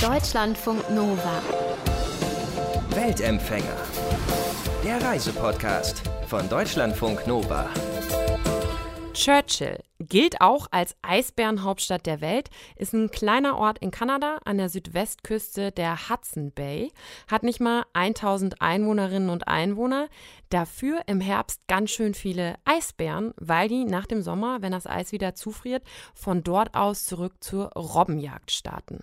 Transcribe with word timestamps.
Deutschlandfunk 0.00 0.88
Nova. 0.88 1.42
Weltempfänger. 2.94 3.76
Der 4.82 5.02
Reisepodcast 5.02 6.04
von 6.26 6.48
Deutschlandfunk 6.48 7.26
Nova. 7.26 7.68
Churchill 9.12 9.78
gilt 9.98 10.40
auch 10.40 10.68
als 10.70 10.96
Eisbärenhauptstadt 11.02 12.06
der 12.06 12.22
Welt, 12.22 12.48
ist 12.76 12.94
ein 12.94 13.10
kleiner 13.10 13.58
Ort 13.58 13.80
in 13.80 13.90
Kanada 13.90 14.38
an 14.46 14.56
der 14.56 14.70
Südwestküste 14.70 15.70
der 15.70 16.08
Hudson 16.08 16.50
Bay, 16.52 16.90
hat 17.30 17.42
nicht 17.42 17.60
mal 17.60 17.84
1000 17.92 18.62
Einwohnerinnen 18.62 19.28
und 19.28 19.48
Einwohner, 19.48 20.08
dafür 20.48 21.02
im 21.08 21.20
Herbst 21.20 21.60
ganz 21.68 21.90
schön 21.90 22.14
viele 22.14 22.54
Eisbären, 22.64 23.34
weil 23.36 23.68
die 23.68 23.84
nach 23.84 24.06
dem 24.06 24.22
Sommer, 24.22 24.62
wenn 24.62 24.72
das 24.72 24.86
Eis 24.86 25.12
wieder 25.12 25.34
zufriert, 25.34 25.82
von 26.14 26.42
dort 26.42 26.74
aus 26.74 27.04
zurück 27.04 27.34
zur 27.40 27.66
Robbenjagd 27.74 28.50
starten. 28.50 29.00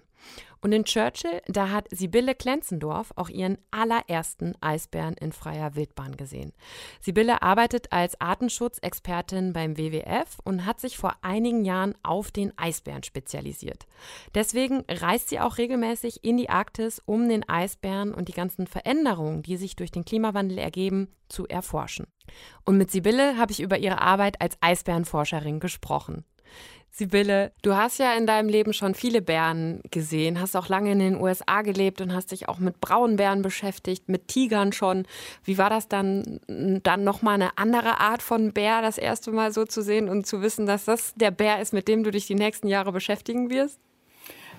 Und 0.61 0.71
in 0.71 0.85
Churchill, 0.85 1.41
da 1.47 1.69
hat 1.69 1.87
Sibylle 1.91 2.35
Klenzendorf 2.35 3.11
auch 3.15 3.29
ihren 3.29 3.57
allerersten 3.71 4.53
Eisbären 4.61 5.15
in 5.15 5.31
freier 5.31 5.75
Wildbahn 5.75 6.17
gesehen. 6.17 6.53
Sibylle 6.99 7.41
arbeitet 7.41 7.91
als 7.91 8.19
Artenschutzexpertin 8.19 9.53
beim 9.53 9.77
WWF 9.77 10.39
und 10.43 10.65
hat 10.65 10.79
sich 10.79 10.97
vor 10.97 11.15
einigen 11.21 11.63
Jahren 11.65 11.95
auf 12.03 12.31
den 12.31 12.57
Eisbären 12.57 13.03
spezialisiert. 13.03 13.85
Deswegen 14.33 14.83
reist 14.89 15.29
sie 15.29 15.39
auch 15.39 15.57
regelmäßig 15.57 16.23
in 16.23 16.37
die 16.37 16.49
Arktis, 16.49 17.01
um 17.05 17.29
den 17.29 17.47
Eisbären 17.47 18.13
und 18.13 18.27
die 18.27 18.33
ganzen 18.33 18.67
Veränderungen, 18.67 19.43
die 19.43 19.57
sich 19.57 19.75
durch 19.75 19.91
den 19.91 20.05
Klimawandel 20.05 20.57
ergeben, 20.57 21.09
zu 21.29 21.47
erforschen. 21.47 22.07
Und 22.65 22.77
mit 22.77 22.91
Sibylle 22.91 23.37
habe 23.37 23.51
ich 23.51 23.59
über 23.59 23.77
ihre 23.77 24.01
Arbeit 24.01 24.41
als 24.41 24.57
Eisbärenforscherin 24.61 25.59
gesprochen. 25.59 26.25
Sibylle, 26.97 27.51
du 27.61 27.75
hast 27.75 27.99
ja 27.99 28.13
in 28.13 28.25
deinem 28.25 28.49
Leben 28.49 28.73
schon 28.73 28.95
viele 28.95 29.21
Bären 29.21 29.81
gesehen, 29.91 30.41
hast 30.41 30.55
auch 30.55 30.67
lange 30.67 30.91
in 30.91 30.97
den 30.97 31.21
USA 31.21 31.61
gelebt 31.61 32.01
und 32.01 32.11
hast 32.11 32.31
dich 32.31 32.49
auch 32.49 32.57
mit 32.57 32.81
Braunbären 32.81 33.43
beschäftigt, 33.43 34.09
mit 34.09 34.27
Tigern 34.27 34.73
schon. 34.73 35.05
Wie 35.43 35.59
war 35.59 35.69
das 35.69 35.87
dann, 35.87 36.39
dann 36.47 37.03
nochmal 37.03 37.35
eine 37.35 37.55
andere 37.59 37.99
Art 37.99 38.23
von 38.23 38.51
Bär, 38.51 38.81
das 38.81 38.97
erste 38.97 39.31
Mal 39.31 39.51
so 39.51 39.65
zu 39.65 39.83
sehen 39.83 40.09
und 40.09 40.25
zu 40.25 40.41
wissen, 40.41 40.65
dass 40.65 40.85
das 40.85 41.13
der 41.13 41.29
Bär 41.29 41.61
ist, 41.61 41.71
mit 41.71 41.87
dem 41.87 42.03
du 42.03 42.09
dich 42.09 42.25
die 42.25 42.33
nächsten 42.33 42.67
Jahre 42.67 42.91
beschäftigen 42.91 43.51
wirst? 43.51 43.79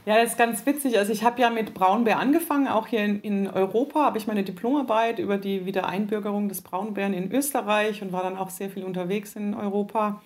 Ja, 0.07 0.23
das 0.23 0.31
ist 0.31 0.39
ganz 0.39 0.65
witzig. 0.65 0.97
Also 0.97 1.13
ich 1.13 1.25
habe 1.25 1.41
ja 1.41 1.51
mit 1.51 1.75
Braunbär 1.75 2.21
angefangen. 2.21 2.69
Auch 2.69 2.87
hier 2.87 3.05
in, 3.05 3.21
in 3.21 3.49
Europa 3.49 4.05
habe 4.05 4.17
ich 4.17 4.29
meine 4.29 4.45
Diplomarbeit 4.45 5.19
über 5.19 5.39
die 5.39 5.67
Wiedereinbürgerung 5.67 6.49
des 6.49 6.63
Braunbären 6.63 7.15
in 7.15 7.33
Österreich 7.33 8.01
und 8.01 8.13
war 8.13 8.23
dann 8.23 8.39
auch 8.39 8.51
sehr 8.51 8.71
viel 8.71 8.85
unterwegs 8.85 9.35
in 9.35 9.55
Europa 9.55 10.23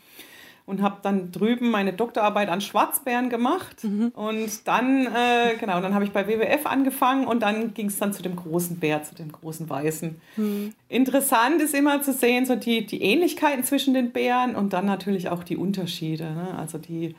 und 0.67 0.83
habe 0.83 0.99
dann 1.03 1.33
drüben 1.33 1.71
meine 1.71 1.93
Doktorarbeit 1.93 2.49
an 2.49 2.61
Schwarzbären 2.61 3.31
gemacht. 3.31 3.85
Mhm. 3.85 4.13
Und 4.15 4.67
dann, 4.67 5.07
äh, 5.07 5.57
genau, 5.59 5.81
dann 5.81 5.95
habe 5.95 6.05
ich 6.05 6.13
bei 6.13 6.29
WWF 6.29 6.67
angefangen 6.67 7.27
und 7.27 7.41
dann 7.41 7.75
ging 7.75 7.87
es 7.87 7.99
dann 7.99 8.13
zu 8.13 8.23
dem 8.23 8.37
großen 8.37 8.79
Bär, 8.79 9.03
zu 9.03 9.15
dem 9.15 9.33
großen 9.33 9.69
Weißen. 9.69 10.21
Mhm. 10.37 10.73
Interessant 10.89 11.61
ist 11.61 11.75
immer 11.75 12.03
zu 12.03 12.13
sehen, 12.13 12.47
so 12.47 12.55
die, 12.55 12.87
die 12.87 13.03
Ähnlichkeiten 13.03 13.65
zwischen 13.65 13.95
den 13.95 14.13
Bären 14.13 14.55
und 14.55 14.73
dann 14.73 14.87
natürlich 14.87 15.29
auch 15.29 15.43
die 15.43 15.57
Unterschiede. 15.57 16.25
Ne? 16.25 16.55
Also 16.59 16.79
die 16.79 17.15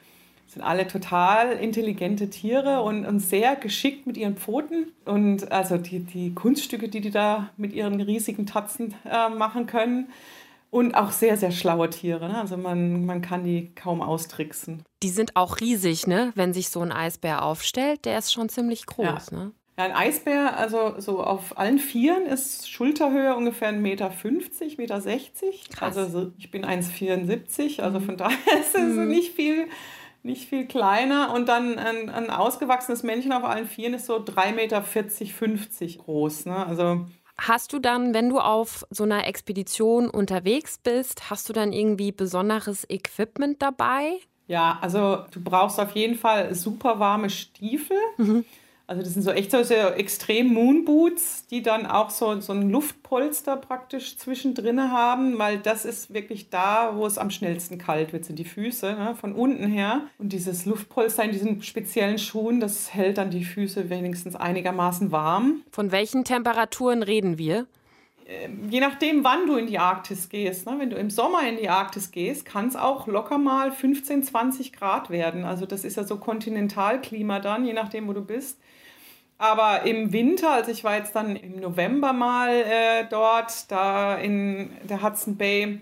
sind 0.53 0.61
alle 0.61 0.87
total 0.87 1.53
intelligente 1.53 2.29
Tiere 2.29 2.81
und, 2.81 3.05
und 3.05 3.19
sehr 3.19 3.55
geschickt 3.55 4.05
mit 4.05 4.17
ihren 4.17 4.37
Pfoten. 4.37 4.91
Und 5.05 5.51
also 5.51 5.77
die, 5.77 5.99
die 5.99 6.33
Kunststücke, 6.33 6.89
die 6.89 7.01
die 7.01 7.11
da 7.11 7.49
mit 7.57 7.73
ihren 7.73 7.99
riesigen 7.99 8.45
Tatzen 8.45 8.93
äh, 9.03 9.29
machen 9.29 9.65
können. 9.65 10.09
Und 10.73 10.95
auch 10.95 11.11
sehr, 11.11 11.37
sehr 11.37 11.51
schlaue 11.51 11.87
Tiere. 11.91 12.27
Ne? 12.27 12.41
Also 12.41 12.57
man, 12.57 13.05
man 13.05 13.21
kann 13.21 13.43
die 13.43 13.75
kaum 13.75 14.01
austricksen. 14.01 14.81
Die 15.03 15.09
sind 15.09 15.35
auch 15.35 15.59
riesig, 15.59 16.07
ne? 16.07 16.31
Wenn 16.33 16.51
sich 16.51 16.69
so 16.69 16.79
ein 16.79 16.91
Eisbär 16.91 17.45
aufstellt, 17.45 18.05
der 18.05 18.17
ist 18.17 18.33
schon 18.33 18.49
ziemlich 18.49 18.87
groß, 18.87 19.29
ja. 19.29 19.37
ne? 19.37 19.51
Ja, 19.77 19.83
ein 19.83 19.91
Eisbär, 19.91 20.57
also 20.57 20.99
so 20.99 21.23
auf 21.23 21.59
allen 21.59 21.77
Vieren 21.77 22.25
ist 22.25 22.67
Schulterhöhe 22.71 23.35
ungefähr 23.35 23.71
1,50 23.71 23.81
Meter, 23.81 24.07
1,60 24.09 24.77
Meter. 24.77 24.97
Krass. 25.75 25.95
Also 25.95 26.31
ich 26.39 26.49
bin 26.49 26.65
1,74, 26.65 27.79
also 27.79 27.99
mhm. 27.99 28.05
von 28.05 28.17
daher 28.17 28.37
ist 28.59 28.73
es 28.73 28.95
mhm. 28.95 29.09
nicht 29.09 29.35
viel 29.35 29.67
nicht 30.23 30.49
viel 30.49 30.65
kleiner. 30.65 31.35
Und 31.35 31.49
dann 31.49 31.77
ein, 31.77 32.09
ein 32.09 32.31
ausgewachsenes 32.31 33.03
Männchen 33.03 33.31
auf 33.31 33.43
allen 33.43 33.67
Vieren 33.67 33.93
ist 33.93 34.07
so 34.07 34.15
3,40 34.15 34.53
Meter, 34.53 34.81
50 34.81 35.99
groß. 35.99 36.47
Ne? 36.47 36.65
Also 36.65 37.05
Hast 37.39 37.73
du 37.73 37.79
dann, 37.79 38.13
wenn 38.13 38.29
du 38.29 38.39
auf 38.39 38.85
so 38.89 39.03
einer 39.03 39.27
Expedition 39.27 40.09
unterwegs 40.09 40.77
bist, 40.77 41.29
hast 41.29 41.49
du 41.49 41.53
dann 41.53 41.73
irgendwie 41.73 42.11
besonderes 42.11 42.85
Equipment 42.89 43.61
dabei? 43.61 44.19
Ja, 44.47 44.77
also 44.81 45.25
du 45.31 45.41
brauchst 45.41 45.79
auf 45.79 45.91
jeden 45.95 46.15
Fall 46.15 46.53
super 46.53 46.99
warme 46.99 47.29
Stiefel. 47.29 47.97
Mhm. 48.17 48.45
Also 48.85 49.01
das 49.01 49.13
sind 49.13 49.23
so 49.23 49.31
echt 49.31 49.51
so 49.51 49.63
sehr 49.63 49.97
extrem 49.97 50.53
Moonboots, 50.53 51.47
die 51.47 51.61
dann 51.61 51.85
auch 51.85 52.09
so, 52.09 52.39
so 52.41 52.51
ein 52.51 52.69
Luftpolster 52.69 53.55
praktisch 53.55 54.17
zwischendrin 54.17 54.91
haben, 54.91 55.39
weil 55.39 55.57
das 55.57 55.85
ist 55.85 56.13
wirklich 56.13 56.49
da, 56.49 56.93
wo 56.95 57.05
es 57.05 57.17
am 57.17 57.29
schnellsten 57.29 57.77
kalt 57.77 58.11
wird, 58.11 58.25
sind 58.25 58.39
die 58.39 58.45
Füße 58.45 58.93
ne, 58.93 59.15
von 59.15 59.33
unten 59.33 59.67
her. 59.67 60.01
Und 60.17 60.33
dieses 60.33 60.65
Luftpolster 60.65 61.23
in 61.23 61.31
diesen 61.31 61.63
speziellen 61.63 62.17
Schuhen, 62.17 62.59
das 62.59 62.93
hält 62.93 63.17
dann 63.17 63.29
die 63.29 63.45
Füße 63.45 63.89
wenigstens 63.89 64.35
einigermaßen 64.35 65.11
warm. 65.11 65.61
Von 65.71 65.91
welchen 65.91 66.25
Temperaturen 66.25 67.03
reden 67.03 67.37
wir? 67.37 67.67
Ähm, 68.27 68.69
je 68.69 68.79
nachdem, 68.79 69.23
wann 69.23 69.47
du 69.47 69.55
in 69.55 69.67
die 69.67 69.79
Arktis 69.79 70.29
gehst. 70.29 70.65
Ne? 70.65 70.75
Wenn 70.77 70.89
du 70.89 70.95
im 70.95 71.09
Sommer 71.09 71.47
in 71.47 71.57
die 71.57 71.69
Arktis 71.69 72.11
gehst, 72.11 72.45
kann 72.45 72.67
es 72.67 72.75
auch 72.75 73.07
locker 73.07 73.37
mal 73.37 73.71
15, 73.71 74.23
20 74.23 74.73
Grad 74.73 75.09
werden. 75.09 75.43
Also 75.43 75.65
das 75.65 75.83
ist 75.83 75.97
ja 75.97 76.03
so 76.03 76.17
Kontinentalklima 76.17 77.39
dann, 77.39 77.65
je 77.65 77.73
nachdem, 77.73 78.07
wo 78.07 78.13
du 78.13 78.21
bist. 78.21 78.59
Aber 79.37 79.83
im 79.83 80.13
Winter, 80.13 80.51
also 80.51 80.71
ich 80.71 80.83
war 80.83 80.95
jetzt 80.95 81.15
dann 81.15 81.35
im 81.35 81.59
November 81.59 82.13
mal 82.13 82.49
äh, 82.49 83.05
dort, 83.09 83.69
da 83.71 84.15
in 84.15 84.71
der 84.87 85.01
Hudson 85.01 85.35
Bay, 85.35 85.79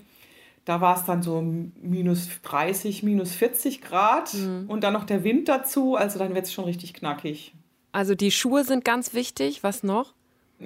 da 0.65 0.81
war 0.81 0.95
es 0.95 1.05
dann 1.05 1.21
so 1.21 1.41
minus 1.41 2.29
30, 2.43 3.03
minus 3.03 3.33
40 3.35 3.81
Grad 3.81 4.33
mhm. 4.33 4.65
und 4.67 4.83
dann 4.83 4.93
noch 4.93 5.03
der 5.03 5.23
Wind 5.23 5.47
dazu, 5.47 5.95
also 5.95 6.17
dann 6.17 6.33
wird 6.33 6.45
es 6.45 6.53
schon 6.53 6.65
richtig 6.65 6.93
knackig. 6.93 7.53
Also 7.91 8.15
die 8.15 8.31
Schuhe 8.31 8.63
sind 8.63 8.85
ganz 8.85 9.13
wichtig, 9.13 9.63
was 9.63 9.83
noch? 9.83 10.13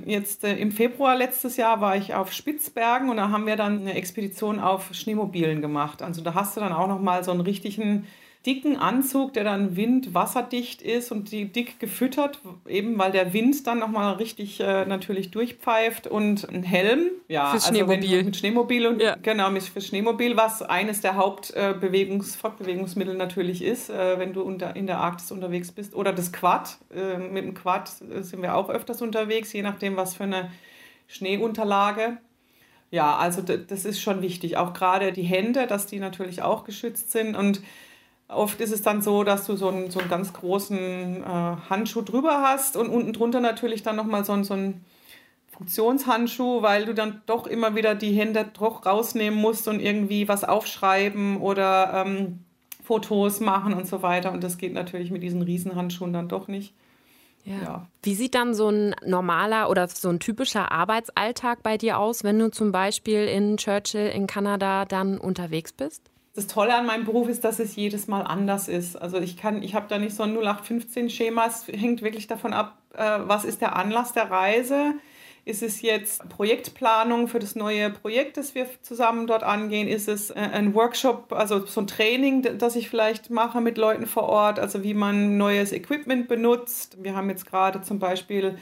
Jetzt 0.06 0.44
äh, 0.44 0.58
im 0.58 0.72
Februar 0.72 1.16
letztes 1.16 1.58
Jahr 1.58 1.80
war 1.80 1.96
ich 1.96 2.14
auf 2.14 2.34
Spitzbergen 2.34 3.10
und 3.10 3.18
da 3.18 3.30
haben 3.30 3.46
wir 3.46 3.56
dann 3.56 3.82
eine 3.82 3.94
Expedition 3.94 4.60
auf 4.60 4.94
Schneemobilen 4.94 5.62
gemacht. 5.62 6.02
Also 6.02 6.22
da 6.22 6.34
hast 6.34 6.58
du 6.58 6.62
dann 6.62 6.74
auch 6.74 6.88
noch 6.88 7.00
mal 7.00 7.24
so 7.24 7.32
einen 7.32 7.42
richtigen 7.42 8.06
dicken 8.46 8.78
Anzug, 8.78 9.34
der 9.34 9.44
dann 9.44 9.76
windwasserdicht 9.76 10.82
ist 10.82 11.12
und 11.12 11.32
die 11.32 11.52
dick 11.52 11.80
gefüttert, 11.80 12.40
eben 12.68 12.98
weil 12.98 13.12
der 13.12 13.34
Wind 13.34 13.66
dann 13.66 13.80
nochmal 13.80 14.16
richtig 14.16 14.60
äh, 14.60 14.86
natürlich 14.86 15.32
durchpfeift 15.32 16.08
und 16.08 16.48
ein 16.50 16.64
Helm. 16.64 17.10
Ja, 17.28 17.50
fürs 17.52 17.68
also 17.68 17.76
Schneemobil. 17.76 18.24
mit 18.24 18.36
Schneemobil 18.36 18.88
und 18.88 19.02
ja. 19.02 19.16
genau, 19.22 19.50
mit 19.50 19.64
fürs 19.64 19.88
Schneemobil, 19.88 20.38
was 20.38 20.62
eines 20.62 21.02
der 21.02 21.16
Hauptbewegungs, 21.16 22.36
äh, 22.36 22.38
Fortbewegungsmittel 22.38 23.16
natürlich 23.16 23.64
ist, 23.64 23.90
äh, 23.90 24.20
wenn 24.20 24.34
du 24.34 24.42
unter, 24.42 24.76
in 24.76 24.86
der 24.86 25.00
Arktis 25.00 25.32
unterwegs 25.32 25.72
bist. 25.72 25.96
Oder 25.96 26.14
das 26.14 26.32
Quad. 26.32 26.78
Äh, 26.94 27.18
mit 27.18 27.44
dem 27.44 27.54
Quad 27.56 27.90
äh, 28.02 28.22
sind 28.22 28.42
wir 28.42 28.56
auch 28.56 28.70
öfters 28.70 29.02
unterwegs, 29.02 29.52
je 29.54 29.64
nachdem, 29.64 29.96
was 29.96 30.16
für 30.16 30.24
eine 30.24 30.52
Schneeunterlage. 31.08 32.18
Ja, 32.92 33.18
also 33.18 33.42
das 33.42 33.86
ist 33.86 34.00
schon 34.00 34.22
wichtig. 34.22 34.58
Auch 34.58 34.74
gerade 34.74 35.12
die 35.12 35.24
Hände, 35.24 35.68
dass 35.68 35.88
die 35.88 36.00
natürlich 36.00 36.44
auch 36.44 36.64
geschützt 36.64 37.12
sind 37.12 37.36
und 37.36 37.62
Oft 38.28 38.60
ist 38.60 38.72
es 38.72 38.82
dann 38.82 39.02
so, 39.02 39.24
dass 39.24 39.46
du 39.46 39.56
so 39.56 39.68
einen, 39.68 39.92
so 39.92 40.00
einen 40.00 40.10
ganz 40.10 40.34
großen 40.34 41.24
äh, 41.24 41.26
Handschuh 41.70 42.02
drüber 42.02 42.42
hast 42.42 42.76
und 42.76 42.90
unten 42.90 43.14
drunter 43.14 43.40
natürlich 43.40 43.84
dann 43.84 43.96
nochmal 43.96 44.26
so, 44.26 44.34
ein, 44.34 44.44
so 44.44 44.56
einen 44.56 44.84
Funktionshandschuh, 45.52 46.64
weil 46.64 46.86
du 46.86 46.94
dann 46.94 47.22
doch 47.28 47.46
immer 47.46 47.76
wieder 47.76 47.94
die 47.94 48.14
Hände 48.14 48.50
doch 48.58 48.86
rausnehmen 48.86 49.40
musst 49.40 49.68
und 49.68 49.80
irgendwie 49.80 50.28
was 50.28 50.44
aufschreiben 50.44 51.40
oder 51.40 52.04
ähm, 52.06 52.40
Fotos 52.84 53.40
machen 53.42 53.74
und 53.74 53.88
so 53.88 54.02
weiter. 54.02 54.32
Und 54.32 54.44
das 54.44 54.58
geht 54.58 54.74
natürlich 54.74 55.12
mit 55.12 55.22
diesen 55.22 55.44
Riesenhandschuhen 55.44 56.12
dann 56.12 56.28
doch 56.28 56.48
nicht. 56.48 56.74
Ja. 57.46 57.62
ja. 57.62 57.88
Wie 58.02 58.16
sieht 58.16 58.34
dann 58.34 58.56
so 58.56 58.70
ein 58.70 58.96
normaler 59.06 59.70
oder 59.70 59.88
so 59.88 60.10
ein 60.10 60.20
typischer 60.20 60.72
Arbeitsalltag 60.72 61.62
bei 61.62 61.78
dir 61.78 62.00
aus, 62.00 62.24
wenn 62.24 62.40
du 62.40 62.50
zum 62.50 62.72
Beispiel 62.72 63.26
in 63.26 63.58
Churchill 63.58 64.08
in 64.08 64.26
Kanada 64.26 64.86
dann 64.86 65.20
unterwegs 65.20 65.72
bist? 65.72 66.10
Das 66.36 66.48
Tolle 66.48 66.76
an 66.76 66.86
meinem 66.86 67.06
Beruf 67.06 67.30
ist, 67.30 67.46
dass 67.46 67.60
es 67.60 67.76
jedes 67.76 68.08
Mal 68.08 68.22
anders 68.22 68.68
ist. 68.68 68.98
Also 68.98 69.18
ich 69.18 69.38
kann, 69.38 69.64
ich 69.64 69.74
habe 69.74 69.88
da 69.88 69.98
nicht 69.98 70.16
so 70.16 70.24
ein 70.24 70.38
0815-Schema. 70.38 71.46
Es 71.46 71.66
hängt 71.68 72.02
wirklich 72.02 72.28
davon 72.28 72.54
ab, 72.54 72.78
äh, 72.94 73.20
was 73.24 73.46
ist 73.46 73.62
der 73.62 73.76
Anlass 73.78 74.12
der 74.12 74.30
Reise. 74.30 74.96
Ist 75.46 75.64
es 75.64 75.82
jetzt 75.82 76.28
Projektplanung 76.28 77.28
für 77.28 77.40
das 77.40 77.56
neue 77.56 77.90
Projekt, 77.92 78.36
das 78.36 78.54
wir 78.54 78.68
zusammen 78.82 79.28
dort 79.28 79.44
angehen? 79.44 79.88
Ist 79.88 80.10
es 80.10 80.30
äh, 80.32 80.34
ein 80.34 80.74
Workshop, 80.74 81.32
also 81.32 81.66
so 81.66 81.82
ein 81.82 81.88
Training, 81.88 82.58
das 82.58 82.76
ich 82.76 82.90
vielleicht 82.90 83.30
mache 83.30 83.62
mit 83.62 83.78
Leuten 83.78 84.06
vor 84.06 84.24
Ort, 84.24 84.60
also 84.60 84.84
wie 84.84 84.94
man 84.94 85.38
neues 85.38 85.72
Equipment 85.72 86.28
benutzt? 86.28 86.98
Wir 87.02 87.16
haben 87.16 87.30
jetzt 87.30 87.46
gerade 87.46 87.82
zum 87.82 88.00
Beispiel 88.00 88.58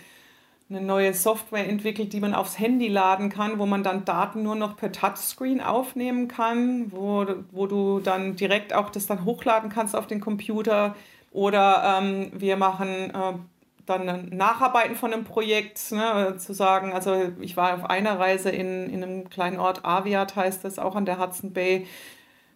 eine 0.76 0.86
neue 0.86 1.14
Software 1.14 1.68
entwickelt, 1.68 2.14
die 2.14 2.20
man 2.20 2.34
aufs 2.34 2.60
Handy 2.60 2.88
laden 2.88 3.30
kann, 3.30 3.60
wo 3.60 3.66
man 3.66 3.84
dann 3.84 4.06
Daten 4.06 4.44
nur 4.44 4.56
noch 4.56 4.76
per 4.76 4.92
Touchscreen 4.92 5.62
aufnehmen 5.62 6.28
kann, 6.28 6.92
wo, 6.92 7.26
wo 7.52 7.68
du 7.68 8.00
dann 8.00 8.36
direkt 8.36 8.74
auch 8.74 8.90
das 8.90 9.06
dann 9.06 9.26
hochladen 9.26 9.70
kannst 9.70 9.96
auf 9.96 10.08
den 10.08 10.20
Computer. 10.20 10.96
Oder 11.32 12.00
ähm, 12.00 12.32
wir 12.34 12.58
machen 12.58 13.12
äh, 13.12 13.34
dann 13.86 14.30
Nacharbeiten 14.30 14.96
von 14.96 15.14
einem 15.14 15.24
Projekt, 15.24 15.92
ne, 15.92 16.36
zu 16.38 16.54
sagen, 16.54 16.94
also 16.94 17.32
ich 17.42 17.58
war 17.58 17.74
auf 17.74 17.90
einer 17.90 18.20
Reise 18.20 18.50
in, 18.50 18.90
in 18.90 19.04
einem 19.04 19.30
kleinen 19.30 19.60
Ort, 19.60 19.84
Aviat 19.84 20.36
heißt 20.36 20.64
das, 20.64 20.80
auch 20.80 20.96
an 20.96 21.06
der 21.06 21.20
Hudson 21.20 21.54
Bay, 21.54 21.86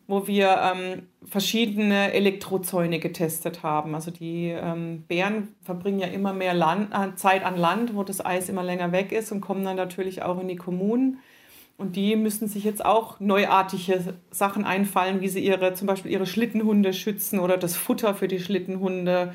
wo 0.08 0.26
wir 0.26 0.58
ähm, 0.62 1.04
verschiedene 1.26 2.14
Elektrozäune 2.14 3.00
getestet 3.00 3.62
haben. 3.62 3.94
Also 3.94 4.10
die 4.10 4.50
ähm, 4.50 5.04
Bären 5.08 5.50
verbringen 5.62 6.00
ja 6.00 6.08
immer 6.08 6.34
mehr 6.34 6.54
Land, 6.54 6.94
äh, 6.94 7.16
Zeit 7.16 7.44
an 7.44 7.58
Land, 7.58 7.94
wo 7.94 8.04
das 8.04 8.26
Eis 8.26 8.48
immer 8.48 8.64
länger 8.64 8.94
weg 8.94 9.12
ist 9.12 9.32
und 9.34 9.42
kommen 9.42 9.66
dann 9.66 9.76
natürlich 9.76 10.24
auch 10.24 10.40
in 10.40 10.48
die 10.48 10.56
Kommunen. 10.56 11.20
Und 11.78 11.96
die 11.96 12.16
müssen 12.16 12.48
sich 12.48 12.64
jetzt 12.64 12.84
auch 12.84 13.20
neuartige 13.20 14.16
Sachen 14.32 14.64
einfallen, 14.64 15.22
wie 15.22 15.28
sie 15.28 15.46
ihre, 15.46 15.74
zum 15.74 15.88
Beispiel 15.88 16.12
ihre 16.12 16.26
Schlittenhunde 16.26 16.94
schützen 16.94 17.38
oder 17.40 17.58
das 17.58 17.76
Futter 17.76 18.16
für 18.16 18.28
die 18.28 18.40
Schlittenhunde. 18.40 19.34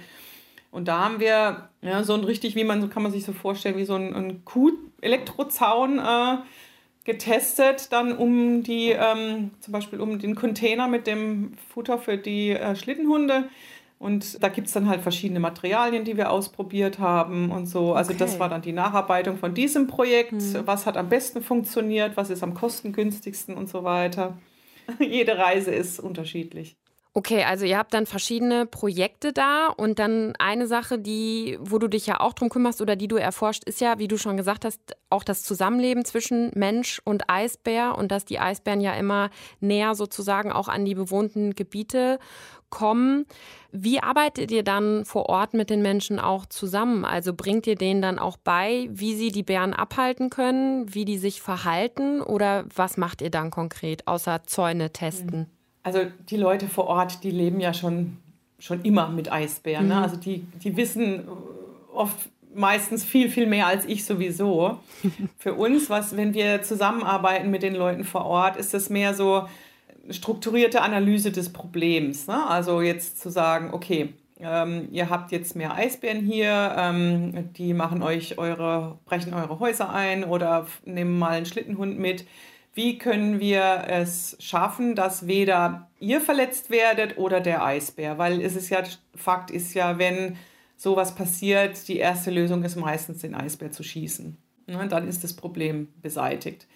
Und 0.72 0.88
da 0.88 1.04
haben 1.04 1.20
wir 1.20 1.68
ja, 1.82 2.02
so 2.02 2.14
ein 2.14 2.24
richtig, 2.24 2.56
wie 2.56 2.64
man, 2.64 2.80
so 2.80 2.88
kann 2.88 3.02
man 3.02 3.12
sich 3.12 3.24
so 3.24 3.32
vorstellen, 3.32 3.76
wie 3.76 3.84
so 3.84 3.94
ein, 3.94 4.14
ein 4.14 4.44
Kuh-Elektrozaun 4.44 5.98
äh, 5.98 6.38
getestet, 7.04 7.92
dann 7.92 8.16
um 8.16 8.62
die, 8.62 8.90
ähm, 8.90 9.50
zum 9.60 9.72
Beispiel 9.72 10.00
um 10.00 10.18
den 10.18 10.34
Container 10.34 10.88
mit 10.88 11.06
dem 11.06 11.52
Futter 11.72 11.98
für 11.98 12.16
die 12.16 12.50
äh, 12.50 12.76
Schlittenhunde. 12.76 13.48
Und 13.98 14.42
da 14.42 14.48
gibt 14.48 14.66
es 14.66 14.72
dann 14.72 14.88
halt 14.88 15.00
verschiedene 15.00 15.38
Materialien, 15.38 16.04
die 16.04 16.16
wir 16.16 16.30
ausprobiert 16.30 16.98
haben 16.98 17.52
und 17.52 17.66
so. 17.66 17.94
Also 17.94 18.10
okay. 18.10 18.18
das 18.18 18.40
war 18.40 18.48
dann 18.48 18.60
die 18.60 18.72
Nacharbeitung 18.72 19.38
von 19.38 19.54
diesem 19.54 19.86
Projekt. 19.86 20.32
Mhm. 20.32 20.62
Was 20.64 20.86
hat 20.86 20.96
am 20.96 21.08
besten 21.08 21.40
funktioniert, 21.40 22.16
was 22.16 22.28
ist 22.28 22.42
am 22.42 22.52
kostengünstigsten 22.54 23.56
und 23.56 23.68
so 23.68 23.84
weiter. 23.84 24.36
Jede 24.98 25.38
Reise 25.38 25.70
ist 25.70 26.00
unterschiedlich. 26.00 26.76
Okay, 27.14 27.44
also 27.44 27.66
ihr 27.66 27.76
habt 27.76 27.92
dann 27.92 28.06
verschiedene 28.06 28.64
Projekte 28.64 29.34
da 29.34 29.66
und 29.66 29.98
dann 29.98 30.32
eine 30.38 30.66
Sache, 30.66 30.98
die, 30.98 31.58
wo 31.60 31.78
du 31.78 31.86
dich 31.86 32.06
ja 32.06 32.20
auch 32.20 32.32
drum 32.32 32.48
kümmerst 32.48 32.80
oder 32.80 32.96
die 32.96 33.06
du 33.06 33.16
erforscht, 33.16 33.64
ist 33.64 33.82
ja, 33.82 33.98
wie 33.98 34.08
du 34.08 34.16
schon 34.16 34.38
gesagt 34.38 34.64
hast, 34.64 34.96
auch 35.10 35.22
das 35.22 35.42
Zusammenleben 35.42 36.06
zwischen 36.06 36.50
Mensch 36.54 37.02
und 37.04 37.28
Eisbär 37.28 37.98
und 37.98 38.10
dass 38.10 38.24
die 38.24 38.38
Eisbären 38.38 38.80
ja 38.80 38.94
immer 38.94 39.28
näher 39.60 39.94
sozusagen 39.94 40.52
auch 40.52 40.68
an 40.68 40.86
die 40.86 40.94
bewohnten 40.94 41.54
Gebiete 41.54 42.18
kommen. 42.70 43.26
Wie 43.72 44.02
arbeitet 44.02 44.50
ihr 44.50 44.62
dann 44.62 45.04
vor 45.04 45.26
Ort 45.26 45.52
mit 45.52 45.68
den 45.68 45.82
Menschen 45.82 46.18
auch 46.18 46.46
zusammen? 46.46 47.04
Also 47.04 47.34
bringt 47.34 47.66
ihr 47.66 47.76
denen 47.76 48.00
dann 48.00 48.18
auch 48.18 48.38
bei, 48.38 48.88
wie 48.90 49.14
sie 49.14 49.30
die 49.30 49.42
Bären 49.42 49.74
abhalten 49.74 50.30
können, 50.30 50.94
wie 50.94 51.04
die 51.04 51.18
sich 51.18 51.42
verhalten 51.42 52.22
oder 52.22 52.64
was 52.74 52.96
macht 52.96 53.20
ihr 53.20 53.30
dann 53.30 53.50
konkret, 53.50 54.08
außer 54.08 54.44
Zäune 54.46 54.94
testen? 54.94 55.40
Mhm. 55.40 55.61
Also 55.82 56.00
die 56.28 56.36
Leute 56.36 56.68
vor 56.68 56.86
Ort, 56.86 57.24
die 57.24 57.30
leben 57.30 57.60
ja 57.60 57.74
schon, 57.74 58.18
schon 58.58 58.82
immer 58.82 59.08
mit 59.08 59.32
Eisbären. 59.32 59.88
Ne? 59.88 59.94
Mhm. 59.94 60.02
Also 60.02 60.16
die, 60.16 60.46
die 60.62 60.76
wissen 60.76 61.22
oft 61.92 62.16
meistens 62.54 63.04
viel, 63.04 63.28
viel 63.28 63.46
mehr 63.46 63.66
als 63.66 63.84
ich 63.86 64.04
sowieso. 64.04 64.78
Für 65.38 65.54
uns, 65.54 65.90
was, 65.90 66.16
wenn 66.16 66.34
wir 66.34 66.62
zusammenarbeiten 66.62 67.50
mit 67.50 67.62
den 67.62 67.74
Leuten 67.74 68.04
vor 68.04 68.26
Ort, 68.26 68.56
ist 68.56 68.74
das 68.74 68.90
mehr 68.90 69.14
so 69.14 69.48
strukturierte 70.10 70.82
Analyse 70.82 71.30
des 71.30 71.52
Problems. 71.52 72.26
Ne? 72.26 72.46
Also 72.46 72.80
jetzt 72.80 73.20
zu 73.20 73.30
sagen, 73.30 73.70
okay, 73.72 74.14
ähm, 74.40 74.88
ihr 74.90 75.08
habt 75.08 75.30
jetzt 75.30 75.54
mehr 75.54 75.74
Eisbären 75.74 76.20
hier, 76.20 76.74
ähm, 76.76 77.52
die 77.56 77.74
machen 77.74 78.02
euch 78.02 78.38
eure, 78.38 78.98
brechen 79.04 79.34
eure 79.34 79.60
Häuser 79.60 79.90
ein 79.90 80.24
oder 80.24 80.66
nehmen 80.84 81.18
mal 81.18 81.30
einen 81.30 81.46
Schlittenhund 81.46 81.98
mit 81.98 82.26
wie 82.74 82.98
können 82.98 83.38
wir 83.38 83.84
es 83.86 84.36
schaffen, 84.40 84.94
dass 84.94 85.26
weder 85.26 85.90
ihr 86.00 86.20
verletzt 86.20 86.70
werdet 86.70 87.18
oder 87.18 87.40
der 87.40 87.64
Eisbär? 87.64 88.18
Weil 88.18 88.40
es 88.40 88.56
ist 88.56 88.70
ja, 88.70 88.82
Fakt 89.14 89.50
ist 89.50 89.74
ja, 89.74 89.98
wenn 89.98 90.36
sowas 90.76 91.14
passiert, 91.14 91.86
die 91.88 91.98
erste 91.98 92.30
Lösung 92.30 92.64
ist 92.64 92.76
meistens, 92.76 93.20
den 93.20 93.34
Eisbär 93.34 93.70
zu 93.70 93.82
schießen. 93.82 94.36
Und 94.66 94.92
dann 94.92 95.06
ist 95.06 95.22
das 95.22 95.34
Problem 95.34 95.88
beseitigt. 96.00 96.66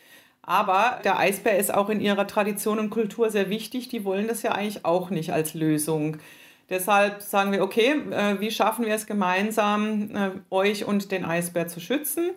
Aber 0.43 1.00
der 1.02 1.19
Eisbär 1.19 1.58
ist 1.58 1.75
auch 1.75 1.88
in 1.88 2.00
ihrer 2.00 2.26
Tradition 2.26 2.78
und 2.78 2.90
Kultur 2.90 3.31
sehr 3.31 3.50
wichtig. 3.50 3.88
Die 3.88 4.04
wollen 4.04 4.28
das 4.28 4.43
ja 4.43 4.52
eigentlich 4.52 4.84
auch 4.84 5.10
nicht 5.10 5.32
als 5.32 5.54
Lösung. 5.54 6.19
Deshalb 6.69 7.22
sagen 7.22 7.52
wir, 7.52 7.62
okay, 7.62 7.94
äh, 8.10 8.38
wie 8.40 8.50
schaffen 8.50 8.84
wir 8.87 8.94
es 8.94 9.06
gemeinsam, 9.06 10.10
äh, 10.14 10.31
euch 10.50 10.84
und 10.84 11.10
den 11.10 11.25
Eisbär 11.25 11.69
zu 11.69 11.81
schützen? 11.81 12.31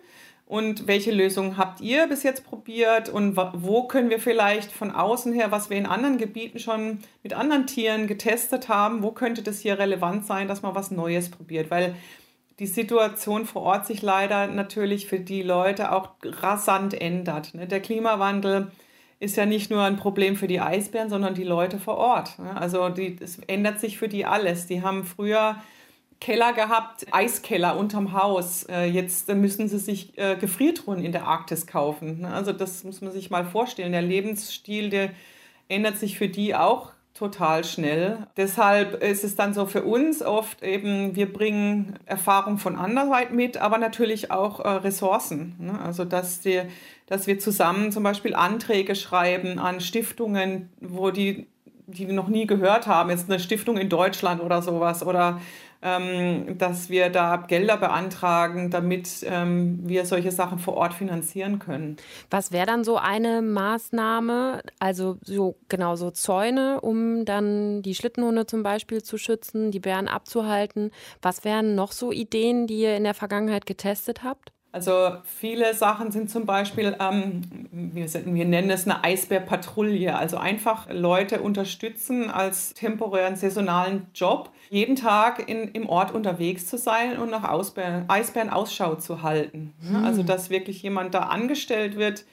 Und 0.50 0.88
welche 0.88 1.12
Lösungen 1.12 1.58
habt 1.58 1.80
ihr 1.80 2.08
bis 2.08 2.24
jetzt 2.24 2.44
probiert? 2.44 3.08
Und 3.08 3.36
wo 3.36 3.84
können 3.84 4.10
wir 4.10 4.18
vielleicht 4.18 4.72
von 4.72 4.90
außen 4.90 5.32
her, 5.32 5.52
was 5.52 5.70
wir 5.70 5.76
in 5.76 5.86
anderen 5.86 6.18
Gebieten 6.18 6.58
schon 6.58 6.98
mit 7.22 7.34
anderen 7.34 7.68
Tieren 7.68 8.08
getestet 8.08 8.68
haben, 8.68 9.04
wo 9.04 9.12
könnte 9.12 9.42
das 9.42 9.60
hier 9.60 9.78
relevant 9.78 10.26
sein, 10.26 10.48
dass 10.48 10.62
man 10.62 10.74
was 10.74 10.90
Neues 10.90 11.30
probiert? 11.30 11.70
Weil 11.70 11.94
die 12.58 12.66
Situation 12.66 13.46
vor 13.46 13.62
Ort 13.62 13.86
sich 13.86 14.02
leider 14.02 14.48
natürlich 14.48 15.06
für 15.06 15.20
die 15.20 15.42
Leute 15.42 15.92
auch 15.92 16.14
rasant 16.24 17.00
ändert. 17.00 17.54
Ne? 17.54 17.68
Der 17.68 17.78
Klimawandel 17.78 18.72
ist 19.20 19.36
ja 19.36 19.46
nicht 19.46 19.70
nur 19.70 19.84
ein 19.84 19.98
Problem 19.98 20.34
für 20.34 20.48
die 20.48 20.60
Eisbären, 20.60 21.10
sondern 21.10 21.34
die 21.34 21.44
Leute 21.44 21.78
vor 21.78 21.96
Ort. 21.96 22.40
Ne? 22.40 22.56
Also 22.56 22.84
es 23.20 23.38
ändert 23.46 23.78
sich 23.78 23.98
für 23.98 24.08
die 24.08 24.26
alles. 24.26 24.66
Die 24.66 24.82
haben 24.82 25.04
früher 25.04 25.62
Keller 26.20 26.52
gehabt, 26.52 27.06
Eiskeller 27.12 27.76
unterm 27.76 28.12
Haus. 28.12 28.64
Äh, 28.64 28.84
jetzt 28.84 29.28
müssen 29.28 29.68
sie 29.68 29.78
sich 29.78 30.16
äh, 30.18 30.36
Gefriertruhen 30.36 31.02
in 31.02 31.12
der 31.12 31.26
Arktis 31.26 31.66
kaufen. 31.66 32.20
Ne? 32.20 32.32
Also 32.32 32.52
das 32.52 32.84
muss 32.84 33.00
man 33.00 33.10
sich 33.10 33.30
mal 33.30 33.44
vorstellen. 33.44 33.92
Der 33.92 34.02
Lebensstil, 34.02 34.90
der 34.90 35.10
ändert 35.68 35.96
sich 35.96 36.18
für 36.18 36.28
die 36.28 36.54
auch 36.54 36.92
total 37.14 37.64
schnell. 37.64 38.26
Deshalb 38.36 39.02
ist 39.02 39.24
es 39.24 39.34
dann 39.34 39.52
so 39.52 39.66
für 39.66 39.82
uns 39.82 40.22
oft 40.22 40.62
eben, 40.62 41.16
wir 41.16 41.32
bringen 41.32 41.98
Erfahrung 42.06 42.58
von 42.58 42.76
anderweit 42.76 43.32
mit, 43.32 43.56
aber 43.56 43.78
natürlich 43.78 44.30
auch 44.30 44.60
äh, 44.60 44.68
Ressourcen. 44.68 45.56
Ne? 45.58 45.78
Also 45.80 46.04
dass, 46.04 46.40
die, 46.40 46.62
dass 47.06 47.26
wir 47.26 47.38
zusammen 47.38 47.92
zum 47.92 48.02
Beispiel 48.02 48.34
Anträge 48.34 48.94
schreiben 48.94 49.58
an 49.58 49.80
Stiftungen, 49.80 50.70
wo 50.80 51.10
die 51.10 51.46
die 51.92 52.06
noch 52.06 52.28
nie 52.28 52.46
gehört 52.46 52.86
haben, 52.86 53.10
jetzt 53.10 53.28
eine 53.28 53.40
Stiftung 53.40 53.76
in 53.76 53.88
Deutschland 53.88 54.40
oder 54.40 54.62
sowas 54.62 55.04
oder 55.04 55.40
ähm, 55.82 56.58
dass 56.58 56.90
wir 56.90 57.08
da 57.08 57.36
Gelder 57.36 57.76
beantragen, 57.76 58.70
damit 58.70 59.24
ähm, 59.24 59.80
wir 59.82 60.04
solche 60.04 60.30
Sachen 60.30 60.58
vor 60.58 60.74
Ort 60.74 60.94
finanzieren 60.94 61.58
können. 61.58 61.96
Was 62.30 62.52
wäre 62.52 62.66
dann 62.66 62.84
so 62.84 62.96
eine 62.96 63.42
Maßnahme, 63.42 64.62
also 64.78 65.16
so 65.22 65.56
genau 65.68 65.96
so 65.96 66.10
Zäune, 66.10 66.80
um 66.80 67.24
dann 67.24 67.82
die 67.82 67.94
Schlittenhunde 67.94 68.46
zum 68.46 68.62
Beispiel 68.62 69.02
zu 69.02 69.16
schützen, 69.16 69.70
die 69.70 69.80
Bären 69.80 70.08
abzuhalten? 70.08 70.90
Was 71.22 71.44
wären 71.44 71.74
noch 71.74 71.92
so 71.92 72.12
Ideen, 72.12 72.66
die 72.66 72.80
ihr 72.80 72.96
in 72.96 73.04
der 73.04 73.14
Vergangenheit 73.14 73.66
getestet 73.66 74.22
habt? 74.22 74.52
Also 74.72 75.16
viele 75.24 75.74
Sachen 75.74 76.12
sind 76.12 76.30
zum 76.30 76.46
Beispiel, 76.46 76.96
ähm, 77.00 77.42
wir, 77.72 78.06
wir, 78.06 78.44
nennen 78.44 78.70
es 78.70 78.84
eine 78.84 79.02
Eisbärpatrouille, 79.02 80.16
also 80.16 80.36
einfach 80.36 80.86
Leute 80.92 81.40
unterstützen 81.40 82.30
als 82.30 82.72
temporären 82.74 83.34
saisonalen 83.34 84.06
Job, 84.14 84.50
jeden 84.68 84.94
Tag 84.94 85.48
in, 85.48 85.68
im 85.72 85.88
Ort 85.88 86.14
unterwegs 86.14 86.68
zu 86.68 86.78
sein 86.78 87.18
und 87.18 87.30
nach 87.30 87.48
Ausbären, 87.48 88.04
Eisbären 88.06 88.48
Ausschau 88.48 88.94
zu 88.94 89.22
halten. 89.22 89.74
Mhm. 89.80 90.04
Also 90.04 90.22
dass 90.22 90.50
wirklich 90.50 90.82
jemand 90.82 91.14
da 91.14 91.20
angestellt 91.20 91.96
wird, 91.96 92.24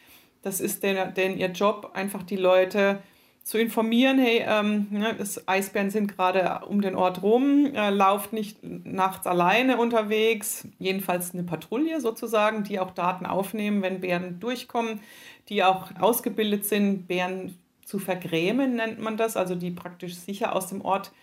das 0.44 0.62
ist 0.62 0.84
denn, 0.84 1.16
denn 1.16 1.38
ihr 1.38 1.50
Job, 1.50 1.92
einfach 1.96 2.22
die 2.22 2.38
Leute 2.38 3.00
zu 3.48 3.58
informieren, 3.58 4.20
hey, 4.20 4.44
ähm, 4.46 4.88
ne, 4.90 5.16
Eisbären 5.46 5.90
sind 5.90 6.14
gerade 6.14 6.66
um 6.68 6.82
den 6.82 6.96
Ort 6.96 7.24
rum, 7.24 7.74
äh, 7.74 7.92
lauft 7.92 8.34
nicht 8.34 8.58
nachts 8.62 9.26
alleine 9.26 9.78
unterwegs, 9.78 10.68
jedenfalls 10.80 11.34
eine 11.34 11.44
Patrouille 11.44 12.02
sozusagen, 12.02 12.66
die 12.66 12.78
auch 12.78 12.92
Daten 12.92 13.26
aufnehmen, 13.26 13.82
wenn 13.82 14.02
Bären 14.02 14.42
durchkommen, 14.42 15.00
die 15.48 15.64
auch 15.64 15.92
ausgebildet 15.98 16.66
sind, 16.66 17.08
Bären 17.08 17.58
zu 17.86 18.00
vergrämen, 18.00 18.76
nennt 18.76 19.00
man 19.00 19.16
das, 19.16 19.38
also 19.38 19.56
die 19.56 19.72
praktisch 19.72 20.16
sicher 20.16 20.54
aus 20.54 20.68
dem 20.68 20.82
Ort 20.82 21.14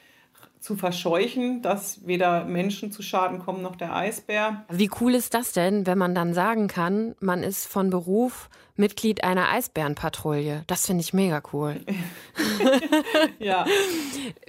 zu 0.65 0.77
verscheuchen, 0.77 1.61
dass 1.61 2.07
weder 2.07 2.47
Menschen 2.47 2.91
zu 2.91 3.03
Schaden 3.03 3.39
kommen 3.39 3.61
noch 3.61 3.77
der 3.77 3.95
Eisbär. 3.95 4.65
Wie 4.71 4.91
cool 4.99 5.15
ist 5.15 5.35
das 5.35 5.53
denn, 5.53 5.87
wenn 5.87 5.99
man 5.99 6.15
dann 6.15 6.33
sagen 6.33 6.69
kann, 6.69 7.15
man 7.21 7.43
ist 7.43 7.67
von 7.67 7.91
Beruf 7.91 8.49
Mitglied 8.75 9.25
einer 9.25 9.51
Eisbärenpatrouille? 9.51 10.65
Das 10.67 10.87
finde 10.87 11.03
ich 11.03 11.13
mega 11.13 11.43
cool. 11.53 11.83
ja. 13.39 13.67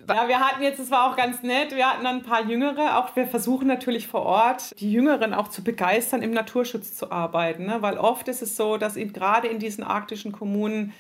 ja, 0.08 0.28
wir 0.30 0.40
hatten 0.40 0.64
jetzt, 0.64 0.80
es 0.80 0.90
war 0.90 1.12
auch 1.12 1.18
ganz 1.18 1.44
nett, 1.44 1.76
wir 1.76 1.86
hatten 1.86 2.06
dann 2.06 2.20
ein 2.20 2.24
paar 2.24 2.46
Jüngere, 2.46 2.98
auch 2.98 3.14
wir 3.18 3.28
versuchen 3.28 3.68
natürlich 3.68 4.08
vor 4.08 4.22
Ort, 4.22 4.80
die 4.80 4.94
Jüngeren 4.94 5.34
auch 5.34 5.50
zu 5.50 5.66
begeistern, 5.66 6.22
im 6.22 6.32
Naturschutz 6.32 6.96
zu 6.96 7.12
arbeiten, 7.12 7.66
ne? 7.66 7.82
weil 7.82 7.98
oft 7.98 8.30
ist 8.30 8.42
es 8.42 8.56
so, 8.56 8.78
dass 8.78 8.96
gerade 8.96 9.50
in 9.50 9.60
diesen 9.60 9.84
arktischen 9.84 10.32
Kommunen 10.32 10.94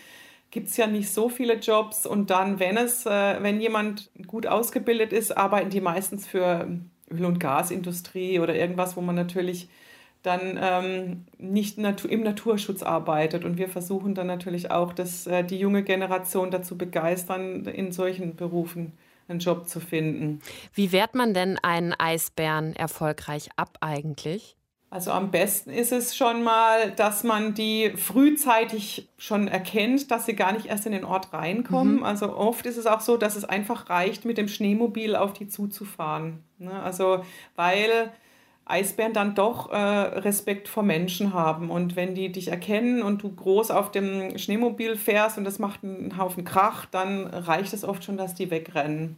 gibt 0.56 0.70
es 0.70 0.78
ja 0.78 0.88
nicht 0.88 1.12
so 1.12 1.28
viele 1.28 1.56
Jobs 1.56 2.06
und 2.06 2.30
dann, 2.30 2.62
wenn 2.62 2.78
es, 2.78 3.06
äh, 3.06 3.44
wenn 3.44 3.60
jemand 3.60 4.10
gut 4.26 4.48
ausgebildet 4.48 5.12
ist, 5.12 5.36
arbeiten 5.36 5.70
die 5.70 5.82
meistens 5.82 6.26
für 6.26 6.70
Öl- 7.12 7.26
und 7.26 7.42
Gasindustrie 7.42 8.40
oder 8.40 8.56
irgendwas, 8.56 8.96
wo 8.96 9.02
man 9.02 9.16
natürlich 9.16 9.68
dann 10.24 10.58
ähm, 10.58 11.26
nicht 11.40 11.78
natu 11.78 12.08
im 12.08 12.24
Naturschutz 12.24 12.84
arbeitet. 12.84 13.44
Und 13.44 13.58
wir 13.58 13.68
versuchen 13.68 14.16
dann 14.16 14.28
natürlich 14.28 14.72
auch, 14.72 14.94
dass 14.94 15.28
äh, 15.28 15.44
die 15.44 15.60
junge 15.60 15.84
Generation 15.84 16.52
dazu 16.52 16.78
begeistern, 16.78 17.66
in 17.66 17.92
solchen 17.92 18.38
Berufen 18.38 18.94
einen 19.28 19.40
Job 19.40 19.68
zu 19.68 19.82
finden. 19.82 20.40
Wie 20.74 20.94
wehrt 20.94 21.16
man 21.16 21.34
denn 21.34 21.60
einen 21.64 21.94
Eisbären 21.94 22.78
erfolgreich 22.78 23.50
ab 23.58 23.78
eigentlich? 23.82 24.56
Also 24.96 25.12
am 25.12 25.30
besten 25.30 25.70
ist 25.72 25.92
es 25.92 26.16
schon 26.16 26.42
mal, 26.42 26.92
dass 26.92 27.26
man 27.26 27.54
die 27.54 27.92
frühzeitig 27.98 29.10
schon 29.18 29.50
erkennt, 29.50 30.10
dass 30.10 30.26
sie 30.26 30.38
gar 30.38 30.54
nicht 30.54 30.68
erst 30.68 30.86
in 30.86 30.94
den 30.94 31.04
Ort 31.04 31.34
reinkommen. 31.34 31.98
Mhm. 31.98 32.06
Also 32.06 32.34
oft 32.34 32.66
ist 32.66 32.78
es 32.78 32.86
auch 32.86 33.02
so, 33.02 33.18
dass 33.18 33.36
es 33.36 33.44
einfach 33.44 33.90
reicht, 33.90 34.24
mit 34.24 34.38
dem 34.38 34.48
Schneemobil 34.48 35.18
auf 35.18 35.34
die 35.34 35.50
zuzufahren. 35.50 36.46
Ne? 36.60 36.72
Also 36.72 37.26
weil 37.58 38.14
Eisbären 38.64 39.12
dann 39.12 39.36
doch 39.36 39.70
äh, 39.70 39.76
Respekt 39.76 40.70
vor 40.70 40.84
Menschen 40.84 41.34
haben. 41.34 41.72
Und 41.72 41.98
wenn 41.98 42.16
die 42.16 42.32
dich 42.32 42.48
erkennen 42.48 43.04
und 43.04 43.22
du 43.22 43.36
groß 43.36 43.72
auf 43.72 43.92
dem 43.92 44.38
Schneemobil 44.38 44.96
fährst 44.96 45.38
und 45.38 45.44
das 45.44 45.60
macht 45.60 45.84
einen 45.84 46.18
Haufen 46.18 46.46
Krach, 46.46 46.86
dann 46.86 47.28
reicht 47.28 47.74
es 47.74 47.84
oft 47.84 48.06
schon, 48.06 48.16
dass 48.16 48.34
die 48.34 48.50
wegrennen. 48.50 49.18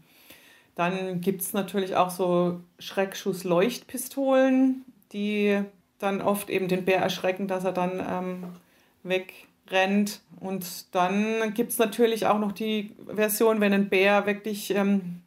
Dann 0.73 1.21
gibt 1.21 1.41
es 1.41 1.53
natürlich 1.53 1.95
auch 1.95 2.09
so 2.09 2.61
Schreckschuss-Leuchtpistolen, 2.79 4.83
die 5.13 5.61
dann 5.99 6.21
oft 6.21 6.49
eben 6.49 6.67
den 6.67 6.85
Bär 6.85 6.99
erschrecken, 6.99 7.47
dass 7.47 7.63
er 7.63 7.71
dann 7.71 7.99
ähm, 7.99 8.43
wegrennt. 9.03 10.21
Und 10.39 10.93
dann 10.95 11.53
gibt 11.53 11.71
es 11.71 11.79
natürlich 11.79 12.27
auch 12.27 12.39
noch 12.39 12.51
die 12.51 12.91
Version, 13.07 13.59
wenn 13.59 13.73
ein 13.73 13.89
Bär 13.89 14.25
wirklich 14.25 14.71
ähm, 14.75 15.21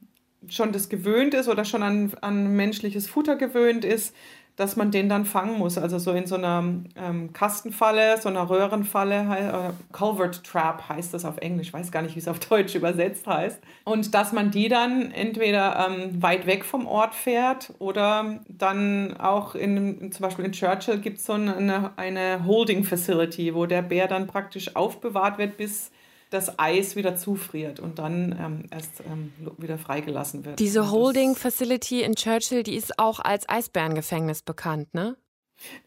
schon 0.48 0.72
das 0.72 0.88
gewöhnt 0.88 1.34
ist 1.34 1.48
oder 1.48 1.64
schon 1.64 1.82
an, 1.82 2.12
an 2.20 2.54
menschliches 2.54 3.08
Futter 3.08 3.36
gewöhnt 3.36 3.84
ist, 3.84 4.14
dass 4.60 4.76
man 4.76 4.90
den 4.90 5.08
dann 5.08 5.24
fangen 5.24 5.58
muss. 5.58 5.78
Also 5.78 5.98
so 5.98 6.12
in 6.12 6.26
so 6.26 6.34
einer 6.34 6.62
ähm, 6.94 7.32
Kastenfalle, 7.32 8.20
so 8.20 8.28
einer 8.28 8.50
Röhrenfalle, 8.50 9.14
äh, 9.16 9.92
Culvert 9.92 10.44
Trap 10.44 10.86
heißt 10.86 11.14
das 11.14 11.24
auf 11.24 11.38
Englisch, 11.38 11.72
weiß 11.72 11.90
gar 11.90 12.02
nicht, 12.02 12.14
wie 12.14 12.18
es 12.20 12.28
auf 12.28 12.38
Deutsch 12.40 12.74
übersetzt 12.74 13.26
heißt. 13.26 13.58
Und 13.84 14.14
dass 14.14 14.32
man 14.32 14.50
die 14.50 14.68
dann 14.68 15.12
entweder 15.12 15.88
ähm, 15.88 16.22
weit 16.22 16.46
weg 16.46 16.66
vom 16.66 16.86
Ort 16.86 17.14
fährt 17.14 17.72
oder 17.78 18.40
dann 18.48 19.16
auch 19.16 19.54
in, 19.54 20.12
zum 20.12 20.22
Beispiel 20.22 20.44
in 20.44 20.52
Churchill 20.52 20.98
gibt 20.98 21.18
es 21.18 21.24
so 21.24 21.32
eine, 21.32 21.92
eine 21.96 22.44
Holding 22.44 22.84
Facility, 22.84 23.54
wo 23.54 23.64
der 23.64 23.80
Bär 23.80 24.08
dann 24.08 24.26
praktisch 24.26 24.76
aufbewahrt 24.76 25.38
wird, 25.38 25.56
bis 25.56 25.90
das 26.30 26.58
Eis 26.58 26.96
wieder 26.96 27.16
zufriert 27.16 27.80
und 27.80 27.98
dann 27.98 28.36
ähm, 28.40 28.64
erst 28.70 29.00
ähm, 29.00 29.32
wieder 29.58 29.78
freigelassen 29.78 30.44
wird. 30.44 30.58
Diese 30.58 30.90
Holding 30.90 31.34
Facility 31.34 32.02
in 32.02 32.14
Churchill, 32.14 32.62
die 32.62 32.76
ist 32.76 32.98
auch 32.98 33.20
als 33.20 33.48
Eisbärengefängnis 33.48 34.42
bekannt, 34.42 34.94
ne? 34.94 35.16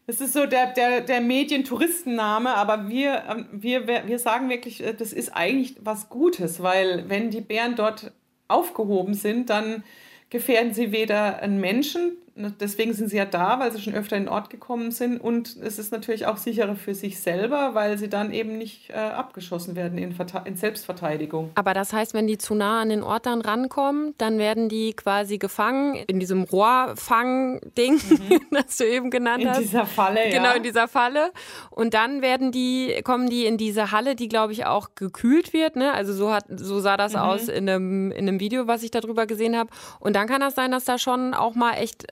Das 0.06 0.20
ist 0.20 0.34
so 0.34 0.46
der, 0.46 0.72
der, 0.72 1.00
der 1.00 1.20
Medientouristenname, 1.20 2.54
aber 2.54 2.88
wir, 2.88 3.24
ähm, 3.28 3.46
wir, 3.50 3.86
wir 3.88 4.18
sagen 4.18 4.48
wirklich, 4.48 4.84
äh, 4.84 4.94
das 4.94 5.12
ist 5.12 5.34
eigentlich 5.34 5.76
was 5.80 6.08
Gutes, 6.08 6.62
weil 6.62 7.08
wenn 7.08 7.30
die 7.30 7.40
Bären 7.40 7.74
dort 7.74 8.12
aufgehoben 8.46 9.14
sind, 9.14 9.50
dann 9.50 9.82
gefährden 10.30 10.74
sie 10.74 10.92
weder 10.92 11.40
einen 11.40 11.60
Menschen, 11.60 12.18
deswegen 12.36 12.92
sind 12.94 13.08
sie 13.08 13.16
ja 13.16 13.24
da, 13.24 13.60
weil 13.60 13.70
sie 13.72 13.80
schon 13.80 13.94
öfter 13.94 14.16
in 14.16 14.24
den 14.24 14.28
Ort 14.28 14.50
gekommen 14.50 14.90
sind. 14.90 15.18
Und 15.18 15.56
es 15.62 15.78
ist 15.78 15.92
natürlich 15.92 16.26
auch 16.26 16.36
sicherer 16.36 16.74
für 16.74 16.94
sich 16.94 17.20
selber, 17.20 17.74
weil 17.74 17.96
sie 17.96 18.08
dann 18.08 18.32
eben 18.32 18.58
nicht 18.58 18.90
äh, 18.90 18.94
abgeschossen 18.94 19.76
werden 19.76 19.98
in, 19.98 20.14
in, 20.44 20.56
Selbstverteidigung. 20.56 21.50
Aber 21.54 21.74
das 21.74 21.92
heißt, 21.92 22.12
wenn 22.12 22.26
die 22.26 22.38
zu 22.38 22.54
nah 22.54 22.80
an 22.80 22.88
den 22.88 23.02
Ort 23.02 23.26
dann 23.26 23.40
rankommen, 23.40 24.14
dann 24.18 24.38
werden 24.38 24.68
die 24.68 24.94
quasi 24.94 25.38
gefangen 25.38 25.94
in 26.06 26.18
diesem 26.18 26.42
Rohrfang-Ding, 26.42 27.94
mhm. 27.94 28.40
das 28.50 28.76
du 28.78 28.84
eben 28.84 29.10
genannt 29.10 29.42
in 29.42 29.50
hast. 29.50 29.58
In 29.58 29.64
dieser 29.64 29.86
Falle, 29.86 30.24
genau, 30.24 30.34
ja. 30.34 30.38
Genau, 30.38 30.56
in 30.56 30.62
dieser 30.64 30.88
Falle. 30.88 31.32
Und 31.70 31.94
dann 31.94 32.20
werden 32.20 32.50
die, 32.50 33.00
kommen 33.04 33.30
die 33.30 33.46
in 33.46 33.58
diese 33.58 33.92
Halle, 33.92 34.16
die, 34.16 34.28
glaube 34.28 34.52
ich, 34.52 34.66
auch 34.66 34.90
gekühlt 34.96 35.52
wird. 35.52 35.76
Ne? 35.76 35.92
Also 35.92 36.12
so, 36.12 36.32
hat, 36.32 36.46
so 36.48 36.80
sah 36.80 36.96
das 36.96 37.12
mhm. 37.12 37.18
aus 37.20 37.48
in 37.48 37.68
einem, 37.68 38.10
in 38.10 38.28
einem 38.28 38.40
Video, 38.40 38.66
was 38.66 38.82
ich 38.82 38.90
darüber 38.90 39.26
gesehen 39.26 39.56
habe. 39.56 39.70
Und 40.00 40.16
dann 40.16 40.26
kann 40.26 40.40
das 40.40 40.56
sein, 40.56 40.72
dass 40.72 40.84
da 40.84 40.98
schon 40.98 41.32
auch 41.34 41.54
mal 41.54 41.74
echt 41.74 42.06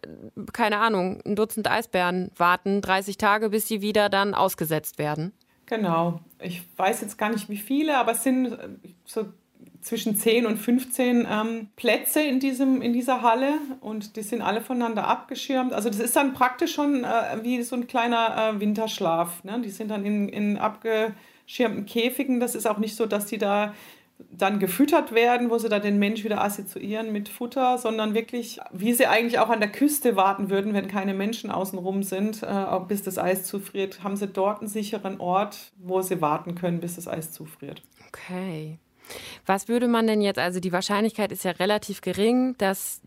keine 0.53 0.79
Ahnung, 0.79 1.21
ein 1.25 1.37
Dutzend 1.37 1.71
Eisbären 1.71 2.31
warten, 2.37 2.81
30 2.81 3.19
Tage, 3.19 3.51
bis 3.51 3.69
sie 3.69 3.81
wieder 3.81 4.09
dann 4.09 4.35
ausgesetzt 4.35 4.99
werden. 4.99 5.33
Genau. 5.67 6.21
Ich 6.41 6.63
weiß 6.77 7.01
jetzt 7.01 7.19
gar 7.19 7.31
nicht, 7.31 7.49
wie 7.49 7.57
viele, 7.57 7.97
aber 7.97 8.13
es 8.13 8.23
sind 8.23 8.53
äh, 8.53 8.69
so 9.05 9.27
zwischen 9.81 10.17
10 10.17 10.47
und 10.47 10.59
15 10.59 11.27
ähm, 11.29 11.69
Plätze 11.77 12.23
in, 12.23 12.41
diesem, 12.41 12.83
in 12.83 12.93
dieser 12.93 13.23
Halle 13.23 13.55
und 13.81 14.17
die 14.17 14.23
sind 14.23 14.41
alle 14.41 14.61
voneinander 14.61 15.09
abgeschirmt. 15.09 15.73
Also 15.73 15.89
das 15.89 15.99
ist 15.99 16.15
dann 16.15 16.35
praktisch 16.35 16.73
schon 16.73 17.05
äh, 17.05 17.39
wie 17.43 17.63
so 17.63 17.75
ein 17.77 17.87
kleiner 17.87 18.55
äh, 18.55 18.61
Winterschlaf. 18.61 19.43
Ne? 19.45 19.61
Die 19.65 19.71
sind 19.71 19.91
dann 19.91 20.05
in, 20.05 20.29
in 20.29 20.57
abgeschirmten 20.57 21.87
Käfigen. 21.87 22.39
Das 22.39 22.55
ist 22.55 22.67
auch 22.67 22.79
nicht 22.79 22.95
so, 22.95 23.07
dass 23.07 23.27
die 23.27 23.39
da 23.39 23.75
dann 24.31 24.59
gefüttert 24.59 25.13
werden, 25.13 25.51
wo 25.51 25.59
sie 25.59 25.69
dann 25.69 25.83
den 25.83 25.99
Mensch 25.99 26.25
wieder 26.25 26.43
assoziieren 26.43 27.13
mit 27.13 27.29
Futter, 27.29 27.79
sondern 27.79 28.15
wirklich, 28.15 28.61
wie 28.73 28.93
sie 28.93 29.07
eigentlich 29.07 29.39
auch 29.39 29.51
an 29.51 29.61
der 29.61 29.71
Küste 29.71 30.17
warten 30.17 30.51
würden, 30.51 30.75
wenn 30.75 30.89
keine 30.89 31.15
Menschen 31.15 31.51
außenrum 31.51 32.03
sind, 32.03 32.43
äh, 32.43 32.67
bis 32.87 33.03
das 33.03 33.19
Eis 33.19 33.45
zufriert, 33.45 34.03
haben 34.03 34.17
sie 34.17 34.29
dort 34.29 34.61
einen 34.61 34.69
sicheren 34.69 35.21
Ort, 35.21 35.73
wo 35.77 36.03
sie 36.03 36.21
warten 36.21 36.55
können, 36.55 36.81
bis 36.81 36.97
das 36.97 37.09
Eis 37.09 37.33
zufriert. 37.33 37.83
Okay. 38.09 38.79
Was 39.47 39.69
würde 39.69 39.89
man 39.89 40.07
denn 40.07 40.23
jetzt, 40.23 40.39
also 40.39 40.61
die 40.61 40.73
Wahrscheinlichkeit 40.73 41.33
ist 41.33 41.45
ja 41.45 41.51
relativ 41.53 42.01
gering, 42.01 42.57
dass 42.59 43.03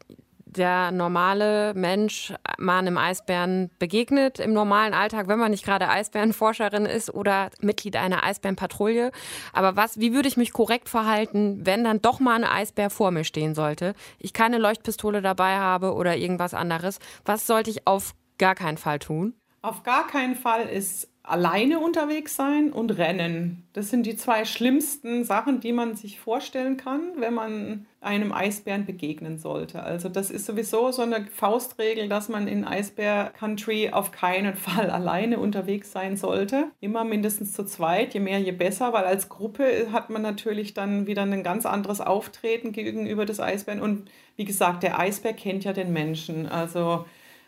der 0.57 0.91
normale 0.91 1.74
Mensch 1.74 2.33
mal 2.57 2.79
einem 2.79 2.97
Eisbären 2.97 3.69
begegnet 3.79 4.39
im 4.39 4.53
normalen 4.53 4.93
Alltag, 4.93 5.27
wenn 5.27 5.39
man 5.39 5.51
nicht 5.51 5.65
gerade 5.65 5.89
Eisbärenforscherin 5.89 6.85
ist 6.85 7.13
oder 7.13 7.50
Mitglied 7.62 7.95
einer 7.95 8.24
Eisbärenpatrouille. 8.24 9.12
Aber 9.53 9.75
was, 9.75 10.00
wie 10.00 10.13
würde 10.13 10.27
ich 10.27 10.38
mich 10.38 10.53
korrekt 10.53 10.89
verhalten, 10.89 11.65
wenn 11.65 11.83
dann 11.83 12.01
doch 12.01 12.19
mal 12.19 12.35
ein 12.35 12.43
Eisbär 12.43 12.89
vor 12.89 13.12
mir 13.12 13.24
stehen 13.24 13.55
sollte, 13.55 13.93
ich 14.19 14.33
keine 14.33 14.57
Leuchtpistole 14.57 15.21
dabei 15.21 15.57
habe 15.57 15.93
oder 15.93 16.15
irgendwas 16.15 16.53
anderes? 16.53 17.00
Was 17.25 17.47
sollte 17.47 17.69
ich 17.69 17.88
auf 17.88 18.13
gar 18.38 18.55
keinen 18.55 18.77
Fall 18.77 19.00
tun? 19.00 19.33
Auf 19.62 19.83
gar 19.83 20.07
keinen 20.07 20.35
Fall 20.35 20.67
ist 20.67 21.09
alleine 21.24 21.79
unterwegs 21.79 22.35
sein 22.35 22.71
und 22.71 22.91
rennen. 22.91 23.67
Das 23.74 23.89
sind 23.89 24.05
die 24.05 24.15
zwei 24.15 24.45
schlimmsten 24.45 25.24
Sachen, 25.24 25.59
die 25.59 25.74
man 25.74 25.95
sich 25.95 26.19
vorstellen 26.19 26.77
kann, 26.77 27.01
wenn 27.17 27.33
man 27.33 27.88
einem 28.05 28.31
Eisbären 28.31 28.85
begegnen 28.85 29.38
sollte. 29.38 29.83
Also 29.83 30.09
das 30.09 30.31
ist 30.31 30.45
sowieso 30.45 30.91
so 30.91 31.01
eine 31.01 31.25
Faustregel, 31.27 32.07
dass 32.07 32.29
man 32.29 32.47
in 32.47 32.63
Eisbär 32.63 33.31
Country 33.38 33.89
auf 33.91 34.12
keinen 34.12 34.55
Fall 34.55 34.89
alleine 34.89 35.39
unterwegs 35.39 35.91
sein 35.91 36.15
sollte. 36.17 36.65
Immer 36.79 37.03
mindestens 37.03 37.53
zu 37.53 37.65
zweit, 37.65 38.13
je 38.13 38.19
mehr, 38.19 38.39
je 38.39 38.51
besser, 38.51 38.93
weil 38.93 39.05
als 39.05 39.29
Gruppe 39.29 39.88
hat 39.91 40.09
man 40.09 40.21
natürlich 40.21 40.74
dann 40.74 41.07
wieder 41.07 41.24
ein 41.24 41.43
ganz 41.43 41.65
anderes 41.65 42.01
Auftreten 42.01 42.71
gegenüber 42.71 43.25
des 43.25 43.39
Eisbären. 43.39 43.81
Und 43.81 44.09
wie 44.35 44.45
gesagt, 44.45 44.83
der 44.83 45.00
Eisbär 45.00 45.33
kennt 45.33 45.63
ja 45.63 45.74
den 45.74 45.91
Menschen. 45.91 46.47
Also 46.47 47.05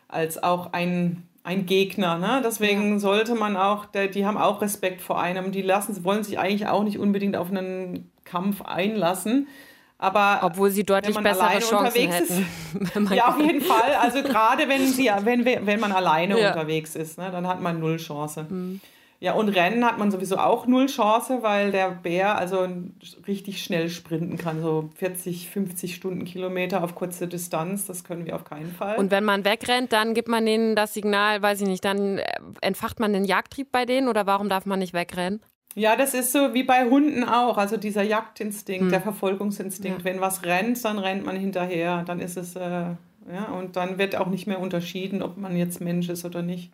als 0.07 0.41
auch 0.41 0.73
ein 0.73 1.23
ein 1.47 1.65
Gegner. 1.65 2.17
Ne? 2.17 2.41
Deswegen 2.43 2.93
ja. 2.93 2.99
sollte 2.99 3.33
man 3.33 3.55
auch, 3.55 3.85
die 3.85 4.25
haben 4.25 4.35
auch 4.35 4.61
Respekt 4.61 4.99
vor 4.99 5.21
einem. 5.21 5.53
Die 5.53 5.61
lassen, 5.61 6.03
wollen 6.03 6.25
sich 6.25 6.37
eigentlich 6.37 6.67
auch 6.67 6.83
nicht 6.83 6.99
unbedingt 6.99 7.37
auf 7.37 7.49
einen 7.49 8.11
Kampf 8.25 8.61
einlassen. 8.63 9.47
Aber 9.99 10.41
obwohl 10.43 10.69
sie 10.69 10.83
deutlich 10.83 11.17
bessere 11.17 11.59
Chancen 11.59 12.11
hätten. 12.11 12.45
Ist, 13.03 13.11
ja, 13.11 13.27
auf 13.29 13.39
jeden 13.39 13.61
Fall. 13.61 13.95
Also 13.99 14.21
gerade 14.21 14.69
wenn 14.69 14.85
sie, 14.87 15.09
wenn, 15.21 15.43
wenn 15.45 15.79
man 15.79 15.91
alleine 15.91 16.39
ja. 16.39 16.49
unterwegs 16.49 16.95
ist, 16.95 17.17
ne, 17.17 17.29
dann 17.31 17.47
hat 17.47 17.61
man 17.61 17.79
null 17.79 17.97
Chance. 17.97 18.45
Mhm. 18.47 18.79
Ja, 19.19 19.33
und 19.33 19.49
Rennen 19.49 19.83
hat 19.83 19.97
man 19.97 20.11
sowieso 20.11 20.37
auch 20.37 20.67
null 20.67 20.85
Chance, 20.85 21.39
weil 21.41 21.71
der 21.71 21.89
Bär 21.89 22.37
also 22.37 22.67
richtig 23.27 23.63
schnell 23.63 23.89
sprinten 23.89 24.37
kann, 24.37 24.61
so 24.61 24.91
40, 24.97 25.49
50 25.49 25.95
Stundenkilometer 25.95 26.83
auf 26.83 26.93
kurze 26.93 27.27
Distanz. 27.27 27.87
Das 27.87 28.03
können 28.03 28.27
wir 28.27 28.35
auf 28.35 28.43
keinen 28.43 28.71
Fall. 28.71 28.97
Und 28.97 29.09
wenn 29.09 29.23
man 29.23 29.43
wegrennt, 29.43 29.91
dann 29.91 30.13
gibt 30.13 30.27
man 30.27 30.45
denen 30.45 30.75
das 30.75 30.93
Signal, 30.93 31.41
weiß 31.41 31.61
ich 31.61 31.67
nicht, 31.67 31.83
dann 31.83 32.19
äh, 32.19 32.25
entfacht 32.61 32.99
man 32.99 33.11
den 33.11 33.25
Jagdtrieb 33.25 33.71
bei 33.71 33.85
denen 33.85 34.07
oder 34.07 34.27
warum 34.27 34.49
darf 34.49 34.67
man 34.67 34.77
nicht 34.77 34.93
wegrennen? 34.93 35.41
Ja, 35.77 35.96
das 35.96 36.15
ist 36.15 36.31
so 36.31 36.55
wie 36.55 36.63
bei 36.63 36.86
Hunden 36.86 37.24
auch. 37.24 37.55
Also 37.57 37.77
dieser 37.77 38.01
Jagdinstinkt, 38.01 38.86
hm. 38.86 38.89
der 38.89 39.00
Verfolgungsinstinkt. 39.00 40.00
Ja. 40.00 40.05
Wenn 40.05 40.19
was 40.19 40.43
rennt, 40.43 40.84
dann 40.84 40.98
rennt 40.98 41.24
man 41.24 41.38
hinterher. 41.38 42.03
Dann 42.03 42.19
ist 42.19 42.36
es, 42.36 42.55
äh, 42.55 42.62
ja, 42.62 43.43
und 43.55 43.75
dann 43.75 44.00
wird 44.00 44.15
auch 44.15 44.25
nicht 44.25 44.48
mehr 44.48 44.60
unterschieden, 44.60 45.22
ob 45.22 45.38
man 45.38 45.55
jetzt 45.55 45.79
Mensch 45.79 46.10
ist 46.10 46.25
oder 46.25 46.41
nicht. 46.41 46.72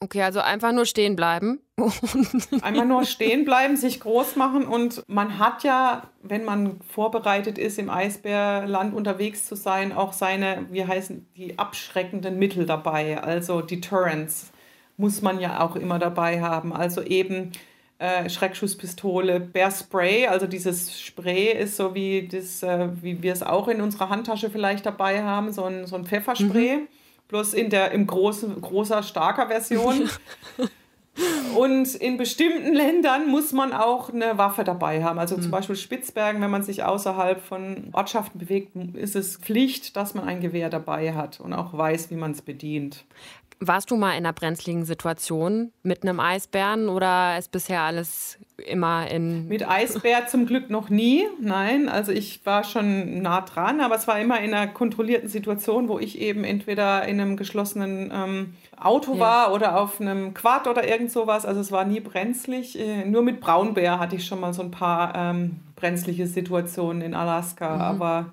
Okay, 0.00 0.22
also 0.22 0.40
einfach 0.40 0.72
nur 0.72 0.86
stehen 0.86 1.16
bleiben. 1.16 1.60
Einmal 2.62 2.86
nur 2.86 3.04
stehen 3.04 3.44
bleiben, 3.44 3.76
sich 3.76 4.00
groß 4.00 4.36
machen 4.36 4.66
und 4.66 5.02
man 5.06 5.38
hat 5.38 5.62
ja, 5.62 6.04
wenn 6.22 6.44
man 6.44 6.80
vorbereitet 6.80 7.58
ist, 7.58 7.78
im 7.78 7.90
Eisbärland 7.90 8.94
unterwegs 8.94 9.46
zu 9.46 9.54
sein, 9.54 9.92
auch 9.92 10.14
seine, 10.14 10.66
wie 10.70 10.86
heißen 10.86 11.26
die, 11.36 11.58
abschreckenden 11.58 12.38
Mittel 12.38 12.64
dabei. 12.64 13.22
Also 13.22 13.60
Deterrence 13.60 14.50
muss 14.96 15.20
man 15.20 15.40
ja 15.40 15.60
auch 15.60 15.76
immer 15.76 15.98
dabei 15.98 16.40
haben. 16.40 16.72
Also 16.72 17.02
eben 17.02 17.52
äh, 17.98 18.28
Schreckschusspistole, 18.28 19.40
Bärspray, 19.40 20.26
also 20.26 20.46
dieses 20.46 21.00
Spray 21.00 21.52
ist 21.52 21.76
so 21.76 21.94
wie, 21.94 22.28
das, 22.28 22.62
äh, 22.62 22.88
wie 23.00 23.22
wir 23.22 23.32
es 23.32 23.42
auch 23.42 23.68
in 23.68 23.80
unserer 23.80 24.08
Handtasche 24.08 24.50
vielleicht 24.50 24.84
dabei 24.84 25.22
haben, 25.22 25.52
so 25.52 25.64
ein, 25.64 25.86
so 25.86 25.96
ein 25.96 26.04
Pfefferspray. 26.04 26.76
Mhm 26.76 26.88
bloß 27.28 27.54
in 27.54 27.70
der 27.70 27.90
im 27.92 28.06
großen, 28.06 28.60
großer, 28.60 29.02
starker 29.02 29.48
Version. 29.48 30.08
Und 31.56 31.94
in 31.94 32.18
bestimmten 32.18 32.74
Ländern 32.74 33.30
muss 33.30 33.52
man 33.52 33.72
auch 33.72 34.10
eine 34.12 34.36
Waffe 34.36 34.64
dabei 34.64 35.02
haben. 35.02 35.18
Also 35.18 35.40
zum 35.40 35.50
Beispiel 35.50 35.74
Spitzbergen, 35.74 36.42
wenn 36.42 36.50
man 36.50 36.62
sich 36.62 36.84
außerhalb 36.84 37.40
von 37.40 37.88
Ortschaften 37.92 38.38
bewegt, 38.38 38.76
ist 38.94 39.16
es 39.16 39.38
Pflicht, 39.38 39.96
dass 39.96 40.12
man 40.12 40.26
ein 40.26 40.42
Gewehr 40.42 40.68
dabei 40.68 41.14
hat 41.14 41.40
und 41.40 41.54
auch 41.54 41.72
weiß, 41.72 42.10
wie 42.10 42.16
man 42.16 42.32
es 42.32 42.42
bedient. 42.42 43.06
Warst 43.58 43.90
du 43.90 43.96
mal 43.96 44.12
in 44.12 44.18
einer 44.18 44.34
brenzligen 44.34 44.84
Situation 44.84 45.72
mit 45.82 46.02
einem 46.02 46.20
Eisbären 46.20 46.88
oder 46.88 47.38
ist 47.38 47.52
bisher 47.52 47.80
alles 47.82 48.38
immer 48.58 49.10
in. 49.10 49.48
Mit 49.48 49.66
Eisbär 49.66 50.26
zum 50.26 50.46
Glück 50.46 50.68
noch 50.68 50.90
nie, 50.90 51.26
nein. 51.40 51.88
Also 51.88 52.12
ich 52.12 52.44
war 52.44 52.64
schon 52.64 53.22
nah 53.22 53.40
dran, 53.40 53.80
aber 53.80 53.94
es 53.94 54.06
war 54.06 54.20
immer 54.20 54.40
in 54.40 54.52
einer 54.52 54.66
kontrollierten 54.66 55.28
Situation, 55.28 55.88
wo 55.88 55.98
ich 55.98 56.20
eben 56.20 56.44
entweder 56.44 57.06
in 57.06 57.20
einem 57.20 57.36
geschlossenen 57.36 58.12
ähm, 58.14 58.54
Auto 58.78 59.14
ja. 59.14 59.20
war 59.20 59.54
oder 59.54 59.80
auf 59.80 60.00
einem 60.00 60.34
Quad 60.34 60.66
oder 60.66 60.86
irgend 60.86 61.10
sowas. 61.10 61.46
Also 61.46 61.60
es 61.60 61.72
war 61.72 61.84
nie 61.84 62.00
brenzlig. 62.00 62.78
Äh, 62.78 63.06
nur 63.06 63.22
mit 63.22 63.40
Braunbär 63.40 63.98
hatte 63.98 64.16
ich 64.16 64.26
schon 64.26 64.40
mal 64.40 64.52
so 64.52 64.62
ein 64.62 64.70
paar 64.70 65.14
ähm, 65.14 65.60
brenzliche 65.76 66.26
Situationen 66.26 67.02
in 67.02 67.14
Alaska, 67.14 67.74
mhm. 67.74 67.80
aber 67.80 68.26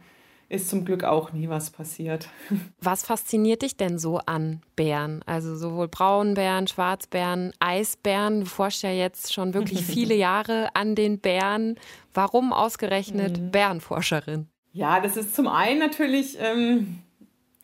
ist 0.54 0.70
zum 0.70 0.86
Glück 0.86 1.04
auch 1.04 1.34
nie 1.34 1.50
was 1.50 1.72
passiert. 1.72 2.30
Was 2.80 3.06
fasziniert 3.06 3.62
dich 3.62 3.76
denn 3.76 3.98
so 3.98 4.20
an 4.20 4.62
Bären? 4.76 5.22
Also 5.26 5.56
sowohl 5.56 5.88
Braunbären, 5.88 6.68
Schwarzbären, 6.68 7.54
Eisbären. 7.60 8.42
Du 8.42 8.46
forschst 8.46 8.84
ja 8.84 8.92
jetzt 8.92 9.34
schon 9.34 9.54
wirklich 9.54 9.82
viele 9.86 10.16
Jahre 10.16 10.70
an 10.76 10.96
den 10.96 11.20
Bären. 11.20 11.76
Warum 12.14 12.54
ausgerechnet 12.54 13.40
mhm. 13.40 13.52
Bärenforscherin? 13.52 14.48
Ja, 14.72 15.00
das 15.00 15.18
ist 15.18 15.36
zum 15.36 15.48
einen 15.48 15.80
natürlich. 15.80 16.38
Ähm, 16.40 17.00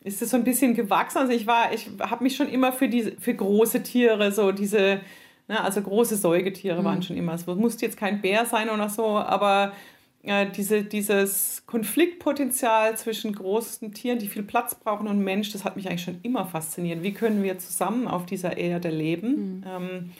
ist 0.02 0.22
es 0.22 0.30
so 0.30 0.36
ein 0.36 0.44
bisschen 0.44 0.74
gewachsen. 0.74 1.18
Also 1.18 1.32
ich 1.32 1.46
war, 1.46 1.72
ich 1.72 1.90
habe 2.00 2.24
mich 2.24 2.36
schon 2.36 2.48
immer 2.48 2.72
für 2.72 2.88
diese, 2.88 3.12
für 3.20 3.34
große 3.34 3.82
Tiere, 3.82 4.32
so 4.32 4.50
diese, 4.50 5.00
ne, 5.46 5.62
also 5.62 5.82
große 5.82 6.16
Säugetiere 6.16 6.80
mhm. 6.80 6.84
waren 6.84 7.02
schon 7.02 7.16
immer. 7.16 7.34
Es 7.34 7.46
musste 7.46 7.84
jetzt 7.84 7.98
kein 7.98 8.22
Bär 8.22 8.46
sein 8.46 8.70
oder 8.70 8.88
so, 8.88 9.18
aber 9.18 9.72
äh, 10.22 10.46
diese, 10.50 10.84
dieses 10.84 11.64
Konfliktpotenzial 11.66 12.96
zwischen 12.96 13.34
großen 13.34 13.92
Tieren, 13.92 14.18
die 14.18 14.28
viel 14.28 14.42
Platz 14.42 14.74
brauchen 14.74 15.08
und 15.08 15.20
Mensch, 15.20 15.52
das 15.52 15.64
hat 15.64 15.76
mich 15.76 15.88
eigentlich 15.88 16.04
schon 16.04 16.20
immer 16.22 16.44
fasziniert. 16.46 17.02
Wie 17.02 17.14
können 17.14 17.42
wir 17.42 17.58
zusammen 17.58 18.06
auf 18.06 18.26
dieser 18.26 18.56
Erde 18.56 18.90
leben 18.90 19.58
mhm. 19.58 19.64
ähm, 19.66 20.10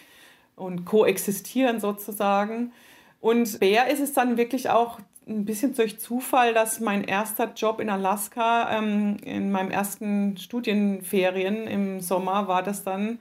und 0.56 0.84
koexistieren 0.84 1.80
sozusagen? 1.80 2.72
Und 3.20 3.60
Bär 3.60 3.88
ist 3.88 4.00
es 4.00 4.14
dann 4.14 4.38
wirklich 4.38 4.70
auch 4.70 4.98
ein 5.28 5.44
bisschen 5.44 5.74
durch 5.74 6.00
Zufall, 6.00 6.54
dass 6.54 6.80
mein 6.80 7.04
erster 7.04 7.52
Job 7.54 7.78
in 7.80 7.90
Alaska, 7.90 8.78
ähm, 8.78 9.18
in 9.22 9.52
meinem 9.52 9.70
ersten 9.70 10.36
Studienferien 10.38 11.66
im 11.66 12.00
Sommer, 12.00 12.48
war 12.48 12.62
das 12.62 12.84
dann 12.84 13.18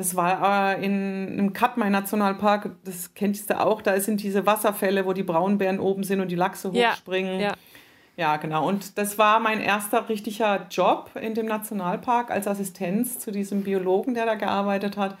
das 0.00 0.16
war 0.16 0.78
äh, 0.78 0.84
in 0.84 1.28
einem 1.28 1.52
Katmai 1.52 1.90
Nationalpark, 1.90 2.70
das 2.84 3.12
kennst 3.12 3.50
du 3.50 3.60
auch, 3.60 3.82
da 3.82 4.00
sind 4.00 4.22
diese 4.22 4.46
Wasserfälle, 4.46 5.04
wo 5.04 5.12
die 5.12 5.22
Braunbären 5.22 5.78
oben 5.78 6.04
sind 6.04 6.20
und 6.20 6.30
die 6.30 6.36
Lachse 6.36 6.72
hochspringen. 6.72 7.38
Ja, 7.38 7.48
ja. 7.48 7.54
ja, 8.16 8.36
genau. 8.38 8.66
Und 8.66 8.96
das 8.96 9.18
war 9.18 9.40
mein 9.40 9.60
erster 9.60 10.08
richtiger 10.08 10.66
Job 10.70 11.10
in 11.20 11.34
dem 11.34 11.44
Nationalpark 11.44 12.30
als 12.30 12.48
Assistenz 12.48 13.18
zu 13.18 13.30
diesem 13.30 13.62
Biologen, 13.62 14.14
der 14.14 14.24
da 14.24 14.36
gearbeitet 14.36 14.96
hat. 14.96 15.18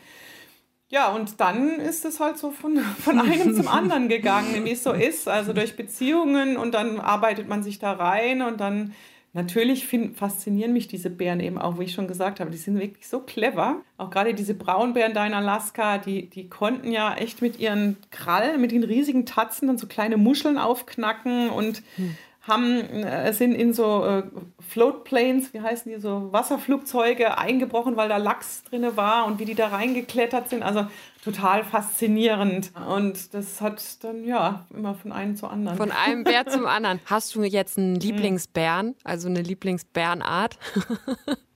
Ja, 0.88 1.08
und 1.08 1.40
dann 1.42 1.78
ist 1.78 2.06
es 2.06 2.18
halt 2.18 2.38
so 2.38 2.50
von, 2.50 2.78
von 2.78 3.20
einem 3.20 3.54
zum 3.54 3.68
anderen 3.68 4.08
gegangen, 4.08 4.64
wie 4.64 4.72
es 4.72 4.82
so 4.82 4.92
ist. 4.92 5.28
Also 5.28 5.52
durch 5.52 5.76
Beziehungen 5.76 6.56
und 6.56 6.72
dann 6.72 6.98
arbeitet 6.98 7.48
man 7.48 7.62
sich 7.62 7.78
da 7.78 7.92
rein 7.92 8.40
und 8.40 8.62
dann 8.62 8.94
Natürlich 9.32 9.86
find, 9.86 10.16
faszinieren 10.16 10.72
mich 10.72 10.88
diese 10.88 11.08
Bären 11.08 11.38
eben 11.38 11.56
auch, 11.56 11.78
wie 11.78 11.84
ich 11.84 11.92
schon 11.92 12.08
gesagt 12.08 12.40
habe. 12.40 12.50
Die 12.50 12.56
sind 12.56 12.80
wirklich 12.80 13.06
so 13.06 13.20
clever. 13.20 13.82
Auch 13.96 14.10
gerade 14.10 14.34
diese 14.34 14.54
Braunbären 14.54 15.14
da 15.14 15.24
in 15.24 15.34
Alaska, 15.34 15.98
die, 15.98 16.28
die 16.28 16.48
konnten 16.48 16.90
ja 16.90 17.14
echt 17.14 17.40
mit 17.40 17.60
ihren 17.60 17.96
Krallen, 18.10 18.60
mit 18.60 18.72
den 18.72 18.82
riesigen 18.82 19.26
Tatzen 19.26 19.68
dann 19.68 19.78
so 19.78 19.86
kleine 19.86 20.16
Muscheln 20.16 20.58
aufknacken 20.58 21.50
und 21.50 21.82
hm 21.96 22.16
haben, 22.42 22.80
äh, 22.80 23.32
sind 23.32 23.54
in 23.54 23.74
so 23.74 24.04
äh, 24.04 24.22
Floatplanes, 24.66 25.52
wie 25.52 25.60
heißen 25.60 25.92
die, 25.92 26.00
so 26.00 26.32
Wasserflugzeuge 26.32 27.36
eingebrochen, 27.36 27.96
weil 27.96 28.08
da 28.08 28.16
Lachs 28.16 28.64
drin 28.64 28.86
war 28.96 29.26
und 29.26 29.38
wie 29.38 29.44
die 29.44 29.54
da 29.54 29.68
reingeklettert 29.68 30.48
sind. 30.48 30.62
Also 30.62 30.86
total 31.22 31.64
faszinierend. 31.64 32.72
Und 32.88 33.34
das 33.34 33.60
hat 33.60 33.82
dann, 34.04 34.24
ja, 34.24 34.64
immer 34.74 34.94
von 34.94 35.12
einem 35.12 35.36
zu 35.36 35.46
anderen. 35.48 35.76
Von 35.76 35.92
einem 35.92 36.24
Bär 36.24 36.46
zum 36.46 36.66
anderen. 36.66 37.00
Hast 37.06 37.34
du 37.34 37.42
jetzt 37.42 37.76
einen 37.76 37.94
hm. 37.96 38.00
Lieblingsbären, 38.00 38.94
also 39.04 39.28
eine 39.28 39.42
Lieblingsbärenart? 39.42 40.58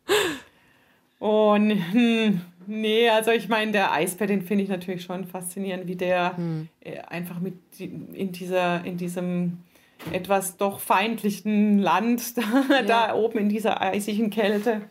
oh, 1.19 1.55
hm, 1.55 2.43
nee, 2.67 3.09
also 3.09 3.31
ich 3.31 3.49
meine, 3.49 3.73
der 3.73 3.91
Eisbär, 3.93 4.27
den 4.27 4.43
finde 4.43 4.65
ich 4.65 4.71
natürlich 4.71 5.03
schon 5.03 5.25
faszinierend, 5.25 5.87
wie 5.87 5.97
der 5.97 6.37
hm. 6.37 6.69
Äh, 6.81 7.01
einfach 7.09 7.41
mit 7.41 7.55
in 7.81 8.33
dieser, 8.33 8.85
in 8.85 8.99
diesem 8.99 9.59
etwas 10.13 10.57
doch 10.57 10.81
feindlichen 10.81 11.79
Land 11.79 12.37
da, 12.39 12.43
ja. 12.71 12.83
da 12.83 13.15
oben 13.15 13.39
in 13.39 13.49
dieser 13.49 13.81
eisigen 13.81 14.31
Kälte 14.31 14.83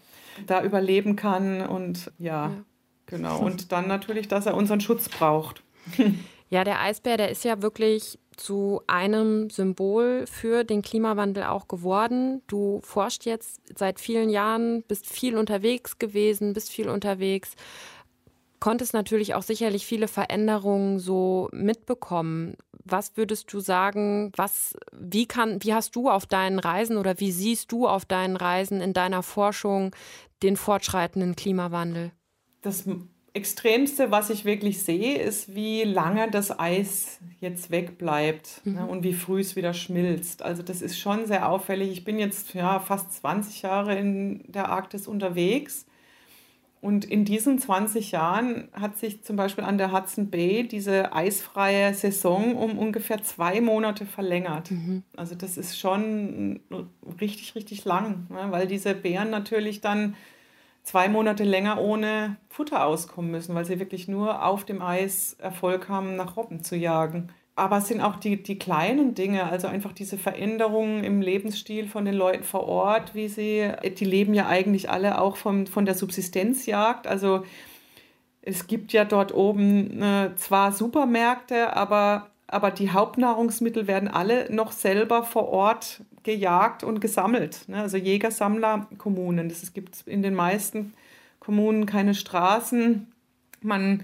da 0.47 0.63
überleben 0.63 1.15
kann 1.15 1.65
und 1.65 2.11
ja, 2.17 2.47
ja, 2.47 2.51
genau. 3.05 3.39
Und 3.39 3.71
dann 3.71 3.87
natürlich, 3.87 4.27
dass 4.27 4.45
er 4.45 4.55
unseren 4.55 4.81
Schutz 4.81 5.09
braucht. 5.09 5.63
Ja, 6.49 6.63
der 6.63 6.81
Eisbär, 6.81 7.17
der 7.17 7.31
ist 7.31 7.43
ja 7.43 7.63
wirklich 7.63 8.19
zu 8.37 8.81
einem 8.85 9.49
Symbol 9.49 10.25
für 10.27 10.63
den 10.63 10.83
Klimawandel 10.83 11.45
auch 11.45 11.67
geworden. 11.67 12.43
Du 12.45 12.79
forschst 12.83 13.25
jetzt 13.25 13.59
seit 13.75 13.99
vielen 13.99 14.29
Jahren, 14.29 14.83
bist 14.83 15.07
viel 15.07 15.35
unterwegs 15.35 15.97
gewesen, 15.97 16.53
bist 16.53 16.69
viel 16.69 16.89
unterwegs, 16.89 17.55
konntest 18.59 18.93
natürlich 18.93 19.33
auch 19.33 19.41
sicherlich 19.41 19.85
viele 19.87 20.07
Veränderungen 20.07 20.99
so 20.99 21.49
mitbekommen. 21.51 22.55
Was 22.85 23.15
würdest 23.15 23.51
du 23.53 23.59
sagen, 23.59 24.31
was, 24.35 24.75
wie 24.91 25.25
kann, 25.25 25.63
wie 25.63 25.73
hast 25.73 25.95
du 25.95 26.09
auf 26.09 26.25
deinen 26.25 26.59
Reisen 26.59 26.97
oder 26.97 27.19
wie 27.19 27.31
siehst 27.31 27.71
du 27.71 27.87
auf 27.87 28.05
deinen 28.05 28.35
Reisen 28.35 28.81
in 28.81 28.93
deiner 28.93 29.23
Forschung 29.23 29.95
den 30.41 30.57
fortschreitenden 30.57 31.35
Klimawandel? 31.35 32.11
Das 32.61 32.85
Extremste, 33.33 34.11
was 34.11 34.29
ich 34.29 34.45
wirklich 34.45 34.83
sehe, 34.83 35.17
ist, 35.17 35.55
wie 35.55 35.83
lange 35.83 36.29
das 36.29 36.57
Eis 36.59 37.19
jetzt 37.39 37.71
wegbleibt 37.71 38.61
ne, 38.63 38.71
mhm. 38.71 38.77
ne, 38.77 38.85
und 38.85 39.03
wie 39.03 39.13
früh 39.13 39.41
es 39.41 39.55
wieder 39.55 39.73
schmilzt. 39.73 40.43
Also 40.43 40.61
das 40.61 40.81
ist 40.81 40.99
schon 40.99 41.25
sehr 41.25 41.49
auffällig. 41.49 41.91
Ich 41.91 42.03
bin 42.03 42.19
jetzt 42.19 42.53
ja, 42.53 42.79
fast 42.79 43.11
20 43.13 43.63
Jahre 43.63 43.97
in 43.97 44.43
der 44.51 44.69
Arktis 44.69 45.07
unterwegs 45.07 45.85
und 46.83 47.05
in 47.05 47.23
diesen 47.23 47.59
20 47.59 48.11
Jahren 48.11 48.67
hat 48.73 48.97
sich 48.97 49.23
zum 49.23 49.37
Beispiel 49.37 49.63
an 49.63 49.77
der 49.77 49.93
Hudson 49.93 50.29
Bay 50.29 50.67
diese 50.67 51.13
eisfreie 51.13 51.93
Saison 51.93 52.57
um 52.57 52.77
ungefähr 52.77 53.23
zwei 53.23 53.61
Monate 53.61 54.05
verlängert. 54.05 54.69
Mhm. 54.69 55.01
Also 55.15 55.33
das 55.33 55.55
ist 55.55 55.79
schon 55.79 56.59
richtig, 57.21 57.55
richtig 57.55 57.85
lang, 57.85 58.27
ne? 58.29 58.47
weil 58.49 58.67
diese 58.67 58.95
Bären 58.95 59.29
natürlich 59.29 59.79
dann 59.79 60.15
zwei 60.83 61.07
Monate 61.07 61.45
länger 61.45 61.79
ohne 61.79 62.35
Futter 62.49 62.85
auskommen 62.85 63.31
müssen, 63.31 63.55
weil 63.55 63.63
sie 63.63 63.79
wirklich 63.79 64.09
nur 64.09 64.45
auf 64.45 64.65
dem 64.65 64.81
Eis 64.81 65.37
Erfolg 65.39 65.87
haben, 65.87 66.17
nach 66.17 66.35
Robben 66.35 66.63
zu 66.63 66.75
jagen 66.75 67.29
aber 67.55 67.77
es 67.77 67.87
sind 67.87 68.01
auch 68.01 68.15
die, 68.15 68.41
die 68.41 68.57
kleinen 68.57 69.13
Dinge, 69.13 69.43
also 69.43 69.67
einfach 69.67 69.91
diese 69.91 70.17
Veränderungen 70.17 71.03
im 71.03 71.21
Lebensstil 71.21 71.87
von 71.87 72.05
den 72.05 72.15
Leuten 72.15 72.43
vor 72.43 72.67
Ort, 72.67 73.13
wie 73.13 73.27
sie, 73.27 73.71
die 73.97 74.05
leben 74.05 74.33
ja 74.33 74.47
eigentlich 74.47 74.89
alle 74.89 75.21
auch 75.21 75.37
vom, 75.37 75.67
von 75.67 75.85
der 75.85 75.93
Subsistenzjagd. 75.93 77.05
Also 77.05 77.43
es 78.41 78.65
gibt 78.65 78.91
ja 78.91 79.05
dort 79.05 79.33
oben 79.33 80.01
äh, 80.01 80.35
zwar 80.35 80.71
Supermärkte, 80.71 81.75
aber, 81.75 82.31
aber 82.47 82.71
die 82.71 82.89
Hauptnahrungsmittel 82.89 83.85
werden 83.85 84.09
alle 84.09 84.51
noch 84.51 84.71
selber 84.71 85.23
vor 85.23 85.49
Ort 85.49 86.01
gejagt 86.23 86.83
und 86.83 87.01
gesammelt. 87.01 87.65
Ne? 87.67 87.81
Also 87.81 87.97
Jäger-Sammler-Kommunen. 87.97 89.47
Es 89.47 89.73
gibt 89.73 90.07
in 90.07 90.23
den 90.23 90.33
meisten 90.33 90.93
Kommunen 91.39 91.85
keine 91.85 92.15
Straßen. 92.15 93.11
Man 93.61 94.03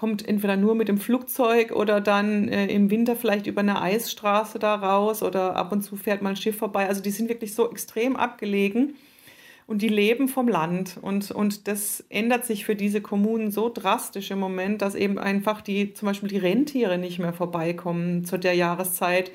kommt 0.00 0.26
entweder 0.26 0.56
nur 0.56 0.74
mit 0.74 0.88
dem 0.88 0.96
Flugzeug 0.96 1.72
oder 1.72 2.00
dann 2.00 2.48
äh, 2.48 2.68
im 2.68 2.88
Winter 2.88 3.16
vielleicht 3.16 3.46
über 3.46 3.60
eine 3.60 3.82
Eisstraße 3.82 4.58
da 4.58 4.76
raus 4.76 5.22
oder 5.22 5.56
ab 5.56 5.72
und 5.72 5.82
zu 5.82 5.94
fährt 5.94 6.22
mal 6.22 6.30
ein 6.30 6.36
Schiff 6.36 6.56
vorbei. 6.56 6.88
Also 6.88 7.02
die 7.02 7.10
sind 7.10 7.28
wirklich 7.28 7.54
so 7.54 7.70
extrem 7.70 8.16
abgelegen 8.16 8.94
und 9.66 9.82
die 9.82 9.88
leben 9.88 10.28
vom 10.28 10.48
Land. 10.48 10.96
Und, 11.02 11.30
und 11.30 11.68
das 11.68 12.02
ändert 12.08 12.46
sich 12.46 12.64
für 12.64 12.76
diese 12.76 13.02
Kommunen 13.02 13.50
so 13.50 13.68
drastisch 13.68 14.30
im 14.30 14.38
Moment, 14.38 14.80
dass 14.80 14.94
eben 14.94 15.18
einfach 15.18 15.60
die, 15.60 15.92
zum 15.92 16.06
Beispiel 16.06 16.30
die 16.30 16.38
Rentiere 16.38 16.96
nicht 16.96 17.18
mehr 17.18 17.34
vorbeikommen 17.34 18.24
zu 18.24 18.38
der 18.38 18.54
Jahreszeit 18.54 19.30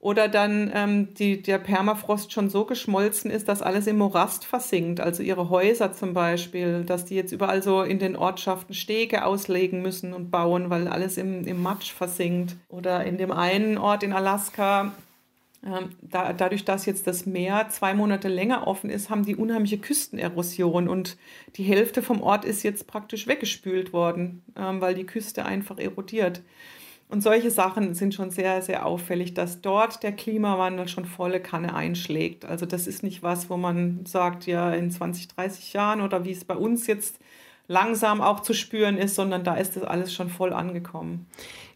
oder 0.00 0.28
dann 0.28 0.70
ähm, 0.74 1.14
die, 1.14 1.42
der 1.42 1.58
Permafrost 1.58 2.32
schon 2.32 2.50
so 2.50 2.64
geschmolzen 2.64 3.30
ist, 3.30 3.48
dass 3.48 3.62
alles 3.62 3.86
im 3.88 3.98
Morast 3.98 4.44
versinkt. 4.44 5.00
Also 5.00 5.24
ihre 5.24 5.48
Häuser 5.50 5.92
zum 5.92 6.14
Beispiel, 6.14 6.84
dass 6.84 7.04
die 7.04 7.16
jetzt 7.16 7.32
überall 7.32 7.62
so 7.62 7.82
in 7.82 7.98
den 7.98 8.14
Ortschaften 8.14 8.74
Stege 8.74 9.24
auslegen 9.24 9.82
müssen 9.82 10.14
und 10.14 10.30
bauen, 10.30 10.70
weil 10.70 10.86
alles 10.86 11.16
im, 11.16 11.44
im 11.46 11.62
Matsch 11.62 11.92
versinkt. 11.92 12.56
Oder 12.68 13.04
in 13.04 13.18
dem 13.18 13.32
einen 13.32 13.76
Ort 13.76 14.02
in 14.02 14.12
Alaska 14.12 14.92
Ähm, 15.66 15.90
da, 16.00 16.32
dadurch, 16.32 16.64
dass 16.64 16.86
jetzt 16.86 17.08
das 17.08 17.26
Meer 17.26 17.68
zwei 17.68 17.92
Monate 17.92 18.28
länger 18.28 18.68
offen 18.68 18.90
ist, 18.90 19.10
haben 19.10 19.24
die 19.24 19.34
unheimliche 19.34 19.78
Küstenerosion 19.78 20.88
und 20.88 21.16
die 21.56 21.64
Hälfte 21.64 22.00
vom 22.00 22.22
Ort 22.22 22.44
ist 22.44 22.62
jetzt 22.62 22.86
praktisch 22.86 23.26
weggespült 23.26 23.92
worden, 23.92 24.44
ähm, 24.56 24.80
weil 24.80 24.94
die 24.94 25.06
Küste 25.06 25.44
einfach 25.44 25.78
erodiert. 25.78 26.42
Und 27.08 27.22
solche 27.22 27.50
Sachen 27.50 27.94
sind 27.94 28.14
schon 28.14 28.30
sehr, 28.30 28.60
sehr 28.60 28.84
auffällig, 28.84 29.32
dass 29.32 29.62
dort 29.62 30.02
der 30.02 30.12
Klimawandel 30.12 30.88
schon 30.88 31.06
volle 31.06 31.40
Kanne 31.40 31.74
einschlägt. 31.74 32.44
Also 32.44 32.66
das 32.66 32.86
ist 32.86 33.02
nicht 33.02 33.22
was, 33.22 33.48
wo 33.48 33.56
man 33.56 34.04
sagt, 34.04 34.46
ja, 34.46 34.72
in 34.74 34.90
20, 34.90 35.28
30 35.28 35.72
Jahren 35.72 36.02
oder 36.02 36.24
wie 36.24 36.32
es 36.32 36.44
bei 36.44 36.54
uns 36.54 36.86
jetzt 36.86 37.18
langsam 37.66 38.20
auch 38.20 38.40
zu 38.40 38.52
spüren 38.52 38.98
ist, 38.98 39.14
sondern 39.14 39.42
da 39.42 39.54
ist 39.54 39.76
das 39.76 39.84
alles 39.84 40.12
schon 40.12 40.28
voll 40.28 40.52
angekommen. 40.52 41.26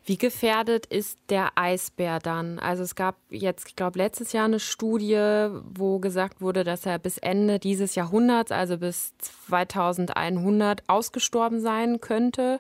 Wie 0.05 0.19
gefährdet 0.19 0.87
ist 0.87 1.17
der 1.29 1.51
Eisbär 1.55 2.19
dann? 2.19 2.59
Also 2.59 2.83
es 2.83 2.97
gab 2.97 3.17
jetzt, 3.31 3.69
ich 3.69 3.77
glaube, 3.77 3.99
letztes 3.99 4.33
Jahr 4.33 4.47
eine 4.47 4.59
Studie, 4.59 5.49
wo 5.75 6.01
gesagt 6.01 6.41
wurde, 6.41 6.65
dass 6.65 6.87
er 6.87 6.99
bis 6.99 7.19
Ende 7.19 7.61
dieses 7.61 7.95
Jahrhunderts, 7.95 8.51
also 8.51 8.79
bis 8.79 9.15
2100, 9.19 10.83
ausgestorben 10.89 11.61
sein 11.61 12.01
könnte, 12.01 12.59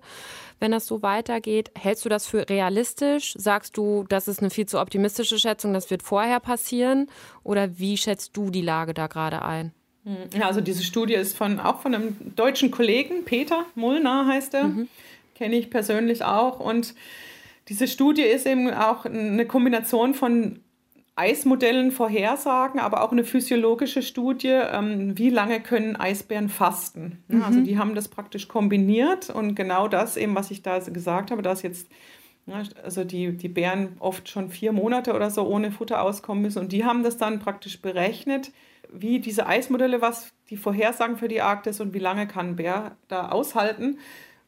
wenn 0.61 0.70
das 0.70 0.87
so 0.87 1.02
weitergeht. 1.02 1.72
Hältst 1.76 2.05
du 2.05 2.09
das 2.09 2.28
für 2.28 2.48
realistisch? 2.48 3.35
Sagst 3.37 3.76
du, 3.76 4.05
das 4.09 4.28
ist 4.28 4.38
eine 4.38 4.50
viel 4.50 4.66
zu 4.66 4.81
optimistische 4.81 5.38
Schätzung, 5.38 5.74
das 5.74 5.90
wird 5.90 6.05
vorher 6.05 6.38
passieren? 6.38 7.09
Oder 7.42 7.76
wie 7.76 7.96
schätzt 7.96 8.37
du 8.37 8.50
die 8.50 8.62
Lage 8.62 8.94
da 8.94 9.09
gerade 9.09 9.42
ein? 9.42 9.72
Hm, 10.05 10.16
ja, 10.38 10.46
also 10.46 10.61
diese 10.61 10.85
Studie 10.85 11.14
ist 11.14 11.37
von, 11.37 11.59
auch 11.59 11.81
von 11.81 11.92
einem 11.92 12.16
deutschen 12.37 12.70
Kollegen, 12.70 13.24
Peter 13.24 13.66
Mullner 13.74 14.28
heißt 14.28 14.55
er, 14.55 14.64
mhm. 14.64 14.88
kenne 15.35 15.57
ich 15.57 15.70
persönlich 15.70 16.24
auch. 16.24 16.61
Und 16.61 16.94
diese 17.68 17.87
Studie 17.87 18.22
ist 18.22 18.46
eben 18.46 18.72
auch 18.72 19.05
eine 19.05 19.46
Kombination 19.46 20.14
von 20.14 20.61
Eismodellen 21.14 21.90
vorhersagen, 21.90 22.81
aber 22.81 23.03
auch 23.03 23.12
eine 23.12 23.25
physiologische 23.25 24.03
Studie, 24.03 24.48
ähm, 24.48 25.16
wie 25.18 25.29
lange 25.29 25.61
können 25.61 25.94
Eisbären 25.94 26.48
fasten. 26.48 27.22
Mhm. 27.29 27.42
Also 27.42 27.61
die 27.61 27.79
haben 27.79 27.94
das 27.94 28.09
praktisch 28.09 28.48
kombiniert 28.48 29.29
und 29.29 29.55
genau 29.55 29.88
das 29.88 30.16
eben, 30.16 30.35
was 30.35 30.51
ich 30.51 30.62
da 30.62 30.79
gesagt 30.79 31.31
habe, 31.31 31.42
dass 31.42 31.62
jetzt 31.62 31.88
also 32.83 33.05
die, 33.05 33.37
die 33.37 33.48
Bären 33.48 33.96
oft 34.01 34.29
schon 34.29 34.48
vier 34.48 34.72
Monate 34.72 35.14
oder 35.14 35.31
so 35.31 35.46
ohne 35.46 35.70
Futter 35.70 36.03
auskommen 36.03 36.42
müssen 36.42 36.59
und 36.59 36.72
die 36.72 36.85
haben 36.85 37.05
das 37.05 37.16
dann 37.16 37.38
praktisch 37.38 37.81
berechnet, 37.81 38.51
wie 38.92 39.20
diese 39.20 39.46
Eismodelle, 39.46 40.01
was 40.01 40.33
die 40.51 40.57
vorhersagen 40.57 41.16
für 41.16 41.29
die 41.29 41.40
Arktis 41.40 41.81
und 41.81 41.94
wie 41.94 42.01
lange 42.01 42.27
kann 42.27 42.51
ein 42.51 42.57
Bär 42.57 42.96
da 43.09 43.29
aushalten. 43.29 43.98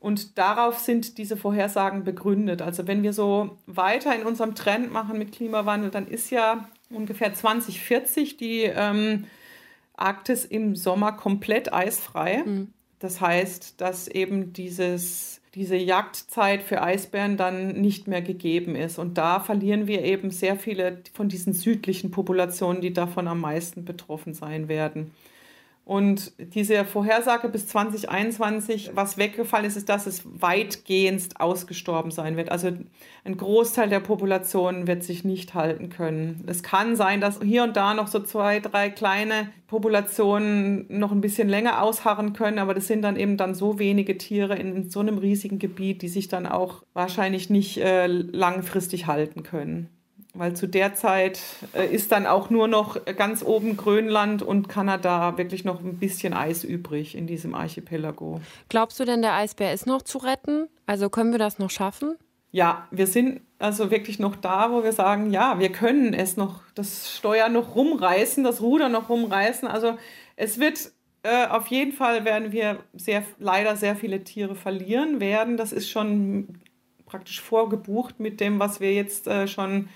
Und 0.05 0.37
darauf 0.37 0.81
sind 0.81 1.17
diese 1.17 1.35
Vorhersagen 1.35 2.05
begründet. 2.05 2.61
Also 2.61 2.87
wenn 2.87 3.03
wir 3.03 3.15
so 3.15 3.57
weiter 3.65 4.15
in 4.15 4.27
unserem 4.27 4.55
Trend 4.55 4.93
machen 4.93 5.17
mit 5.17 5.33
Klimawandel, 5.33 5.91
dann 5.91 6.07
ist 6.07 6.29
ja 6.29 6.69
ungefähr 6.91 7.33
2040 7.33 8.37
die 8.37 8.65
ähm, 8.65 9.25
Arktis 9.97 10.45
im 10.45 10.77
Sommer 10.77 11.13
komplett 11.13 11.73
eisfrei. 11.73 12.43
Mhm. 12.45 12.69
Das 12.99 13.23
heißt, 13.23 13.81
dass 13.81 14.07
eben 14.07 14.53
dieses, 14.53 15.41
diese 15.55 15.77
Jagdzeit 15.77 16.63
für 16.63 16.83
Eisbären 16.83 17.39
dann 17.39 17.81
nicht 17.81 18.07
mehr 18.07 18.21
gegeben 18.21 18.77
ist. 18.77 18.99
Und 18.99 19.17
da 19.17 19.41
verlieren 19.41 19.87
wir 19.87 20.05
eben 20.05 20.29
sehr 20.29 20.57
viele 20.57 20.99
von 21.15 21.31
diesen 21.31 21.55
südlichen 21.55 22.11
Populationen, 22.11 22.83
die 22.83 22.93
davon 22.93 23.27
am 23.27 23.41
meisten 23.41 23.87
betroffen 23.87 24.35
sein 24.35 24.69
werden. 24.69 25.13
Und 25.87 26.33
diese 26.39 26.87
Vorhersage 26.87 27.51
bis 27.51 27.67
2021, 27.67 28.93
was 28.95 29.19
weggefallen 29.19 29.67
ist, 29.67 29.77
ist, 29.77 29.91
dass 29.91 30.07
es 30.07 30.23
weitgehend 30.25 31.39
ausgestorben 31.39 32.11
sein 32.11 32.39
wird. 32.39 32.51
Also 32.51 32.73
ein 33.25 33.37
Großteil 33.37 33.91
der 33.91 34.01
Population 34.01 34.87
wird 34.87 35.03
sich 35.03 35.25
nicht 35.25 35.53
halten 35.53 35.91
können. 35.91 36.43
Es 36.47 36.63
kann 36.63 36.97
sein, 36.97 37.21
dass 37.21 37.39
hier 37.43 37.65
und 37.65 37.77
da 37.77 37.93
noch 37.93 38.07
so 38.07 38.21
zwei, 38.21 38.61
drei 38.61 38.89
kleine 38.89 39.51
Populationen 39.67 40.87
noch 40.89 41.13
ein 41.13 41.21
bisschen 41.21 41.51
länger 41.51 41.83
ausharren 41.83 42.33
können, 42.33 42.59
aber 42.59 42.73
das 42.73 42.87
sind 42.87 43.03
dann 43.03 43.17
eben 43.17 43.37
dann 43.37 43.55
so 43.55 43.79
wenige 43.79 44.17
Tiere 44.17 44.57
in 44.57 44.89
so 44.89 45.01
einem 45.01 45.19
riesigen 45.19 45.59
Gebiet, 45.59 46.01
die 46.01 46.09
sich 46.09 46.29
dann 46.29 46.47
auch 46.47 46.83
wahrscheinlich 46.95 47.51
nicht 47.51 47.77
äh, 47.77 48.07
langfristig 48.07 49.07
halten 49.07 49.43
können 49.43 49.91
weil 50.35 50.55
zu 50.55 50.67
der 50.67 50.95
Zeit 50.95 51.41
äh, 51.73 51.87
ist 51.87 52.13
dann 52.13 52.27
auch 52.27 52.51
nur 52.51 52.69
noch 52.69 53.05
ganz 53.17 53.43
oben 53.43 53.77
Grönland 53.77 54.43
und 54.43 54.69
Kanada 54.69 55.39
wirklich 55.39 55.65
noch 55.65 55.81
ein 55.81 55.99
bisschen 55.99 56.35
Eis 56.35 56.65
übrig 56.65 57.17
in 57.17 57.27
diesem 57.27 57.55
Archipelago. 57.55 58.41
Glaubst 58.69 58.99
du 59.01 59.05
denn, 59.05 59.23
der 59.23 59.35
Eisbär 59.35 59.73
ist 59.73 59.87
noch 59.87 60.03
zu 60.03 60.19
retten? 60.19 60.69
Also 60.87 61.09
können 61.09 61.33
wir 61.33 61.39
das 61.39 61.59
noch 61.59 61.71
schaffen? 61.71 62.17
Ja, 62.51 62.87
wir 62.91 63.07
sind 63.07 63.41
also 63.59 63.91
wirklich 63.91 64.19
noch 64.19 64.37
da, 64.37 64.71
wo 64.71 64.85
wir 64.85 64.93
sagen, 64.93 65.31
ja, 65.31 65.59
wir 65.59 65.73
können 65.73 66.15
es 66.15 66.37
noch, 66.37 66.61
das 66.75 67.17
Steuer 67.17 67.49
noch 67.49 67.75
rumreißen, 67.75 68.45
das 68.45 68.61
Ruder 68.61 68.89
noch 68.89 69.09
rumreißen. 69.09 69.67
Also 69.67 69.97
es 70.37 70.61
wird 70.61 70.93
äh, 71.25 71.47
auf 71.47 71.69
jeden 71.69 71.93
Fall 71.93 72.25
werden 72.25 72.53
wir 72.53 72.79
sehr, 72.93 73.25
leider 73.39 73.77
sehr 73.77 73.97
viele 73.97 74.23
Tiere 74.25 74.55
verlieren 74.55 75.21
werden. 75.21 75.57
Das 75.57 75.73
ist 75.73 75.89
schon 75.89 76.61
praktisch 77.07 77.41
vorgebucht 77.41 78.21
mit 78.21 78.41
dem, 78.41 78.61
was 78.61 78.81
wir 78.81 78.93
jetzt 78.93 79.27
äh, 79.27 79.49
schon 79.49 79.89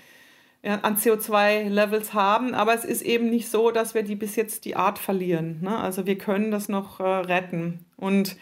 an 0.63 0.97
CO2-Levels 0.97 2.13
haben, 2.13 2.53
aber 2.53 2.73
es 2.73 2.83
ist 2.83 3.01
eben 3.01 3.29
nicht 3.29 3.49
so, 3.49 3.71
dass 3.71 3.93
wir 3.93 4.03
die 4.03 4.15
bis 4.15 4.35
jetzt 4.35 4.65
die 4.65 4.75
Art 4.75 4.99
verlieren. 4.99 5.59
Ne? 5.61 5.77
Also 5.77 6.05
wir 6.05 6.17
können 6.17 6.51
das 6.51 6.67
noch 6.67 6.99
äh, 6.99 7.03
retten. 7.03 7.85
Und 7.95 8.35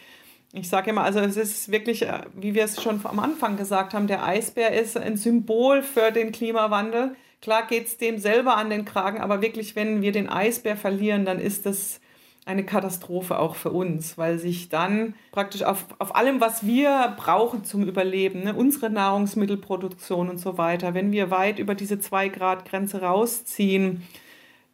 ich 0.51 0.69
sage 0.69 0.89
immer, 0.89 1.03
also 1.03 1.19
es 1.19 1.37
ist 1.37 1.71
wirklich, 1.71 2.03
äh, 2.03 2.21
wie 2.33 2.55
wir 2.55 2.63
es 2.63 2.81
schon 2.81 3.01
am 3.03 3.19
Anfang 3.19 3.55
gesagt 3.55 3.93
haben, 3.93 4.07
der 4.07 4.23
Eisbär 4.25 4.71
ist 4.73 4.97
ein 4.97 5.17
Symbol 5.17 5.83
für 5.83 6.11
den 6.11 6.31
Klimawandel. 6.31 7.15
Klar 7.41 7.67
geht 7.67 7.85
es 7.85 7.97
dem 7.97 8.17
selber 8.17 8.57
an 8.57 8.71
den 8.71 8.85
Kragen, 8.85 9.21
aber 9.21 9.43
wirklich, 9.43 9.75
wenn 9.75 10.01
wir 10.01 10.11
den 10.11 10.27
Eisbär 10.27 10.75
verlieren, 10.75 11.23
dann 11.23 11.39
ist 11.39 11.67
das 11.67 11.99
eine 12.47 12.63
Katastrophe 12.63 13.37
auch 13.37 13.55
für 13.55 13.71
uns, 13.71 14.17
weil 14.17 14.39
sich 14.39 14.69
dann 14.69 15.15
praktisch 15.31 15.63
auf, 15.63 15.85
auf 15.99 16.15
allem, 16.15 16.39
was 16.39 16.65
wir 16.65 17.13
brauchen 17.17 17.65
zum 17.65 17.83
Überleben, 17.83 18.43
ne, 18.43 18.53
unsere 18.53 18.89
Nahrungsmittelproduktion 18.89 20.29
und 20.29 20.39
so 20.39 20.57
weiter, 20.57 20.93
wenn 20.93 21.11
wir 21.11 21.29
weit 21.29 21.59
über 21.59 21.75
diese 21.75 21.95
2-Grad-Grenze 21.95 23.01
rausziehen, 23.01 24.03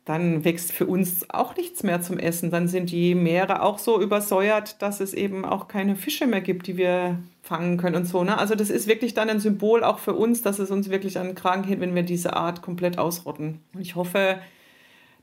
dann 0.06 0.44
wächst 0.44 0.72
für 0.72 0.86
uns 0.86 1.30
auch 1.30 1.56
nichts 1.56 1.82
mehr 1.82 2.02
zum 2.02 2.20
Essen. 2.20 2.52
Dann 2.52 2.68
sind 2.68 2.92
die 2.92 3.16
Meere 3.16 3.64
auch 3.64 3.80
so 3.80 4.02
übersäuert, 4.02 4.82
dass 4.82 5.00
es 5.00 5.14
eben 5.14 5.46
auch 5.46 5.68
keine 5.68 5.96
Fische 5.96 6.28
mehr 6.28 6.42
gibt, 6.42 6.68
die 6.68 6.78
wir 6.78 7.20
fangen 7.42 7.78
können 7.78 7.96
und 7.96 8.06
so. 8.06 8.24
Ne? 8.24 8.38
Also 8.38 8.54
das 8.56 8.70
ist 8.70 8.88
wirklich 8.88 9.14
dann 9.14 9.30
ein 9.30 9.40
Symbol 9.40 9.84
auch 9.84 10.00
für 10.00 10.14
uns, 10.14 10.42
dass 10.42 10.60
es 10.60 10.72
uns 10.72 10.90
wirklich 10.90 11.18
an 11.18 11.28
den 11.28 11.36
Kragen 11.36 11.64
geht, 11.64 11.80
wenn 11.80 11.96
wir 11.96 12.04
diese 12.04 12.36
Art 12.36 12.62
komplett 12.62 12.98
ausrotten. 12.98 13.60
Und 13.74 13.82
ich 13.82 13.96
hoffe, 13.96 14.40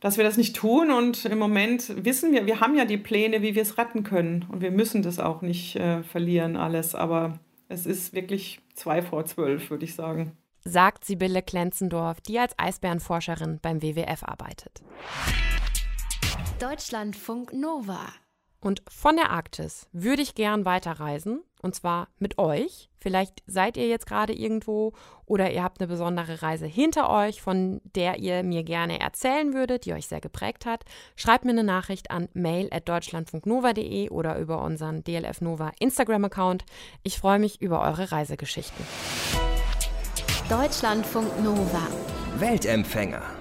dass 0.00 0.16
wir 0.16 0.24
das 0.24 0.36
nicht 0.36 0.56
tun. 0.56 0.90
Und 0.90 1.24
im 1.26 1.38
Moment 1.38 2.04
wissen 2.04 2.32
wir, 2.32 2.46
wir 2.46 2.60
haben 2.60 2.76
ja 2.76 2.84
die 2.84 2.96
Pläne, 2.96 3.42
wie 3.42 3.54
wir 3.54 3.62
es 3.62 3.78
retten 3.78 4.02
können. 4.02 4.46
Und 4.50 4.60
wir 4.60 4.70
müssen 4.70 5.02
das 5.02 5.18
auch 5.18 5.42
nicht 5.42 5.76
äh, 5.76 6.02
verlieren, 6.02 6.56
alles. 6.56 6.94
Aber 6.94 7.38
es 7.68 7.86
ist 7.86 8.12
wirklich 8.14 8.60
zwei 8.74 9.02
vor 9.02 9.24
zwölf, 9.26 9.70
würde 9.70 9.84
ich 9.84 9.94
sagen. 9.94 10.36
Sagt 10.64 11.04
Sibylle 11.04 11.42
Klenzendorf, 11.42 12.20
die 12.20 12.38
als 12.38 12.58
Eisbärenforscherin 12.58 13.60
beim 13.62 13.82
WWF 13.82 14.24
arbeitet. 14.24 14.82
Deutschlandfunk 16.58 17.54
Nova. 17.54 18.08
Und 18.60 18.82
von 18.90 19.16
der 19.16 19.30
Arktis 19.30 19.88
würde 19.92 20.20
ich 20.20 20.34
gern 20.34 20.66
weiterreisen 20.66 21.40
und 21.62 21.74
zwar 21.74 22.08
mit 22.18 22.38
euch. 22.38 22.88
Vielleicht 22.98 23.42
seid 23.46 23.76
ihr 23.76 23.88
jetzt 23.88 24.06
gerade 24.06 24.32
irgendwo 24.32 24.92
oder 25.24 25.50
ihr 25.50 25.62
habt 25.62 25.80
eine 25.80 25.88
besondere 25.88 26.42
Reise 26.42 26.66
hinter 26.66 27.08
euch, 27.10 27.40
von 27.40 27.80
der 27.94 28.18
ihr 28.18 28.42
mir 28.42 28.62
gerne 28.62 29.00
erzählen 29.00 29.54
würdet, 29.54 29.86
die 29.86 29.94
euch 29.94 30.06
sehr 30.06 30.20
geprägt 30.20 30.66
hat. 30.66 30.84
Schreibt 31.16 31.44
mir 31.44 31.52
eine 31.52 31.64
Nachricht 31.64 32.10
an 32.10 32.28
mail.deutschlandfunknova.de 32.34 34.10
oder 34.10 34.38
über 34.38 34.62
unseren 34.62 35.02
DLF 35.02 35.40
Nova 35.40 35.72
Instagram-Account. 35.78 36.64
Ich 37.02 37.18
freue 37.18 37.38
mich 37.38 37.60
über 37.62 37.80
eure 37.80 38.12
Reisegeschichten. 38.12 38.84
Deutschlandfunk 40.48 41.42
Nova. 41.42 41.86
Weltempfänger. 42.38 43.39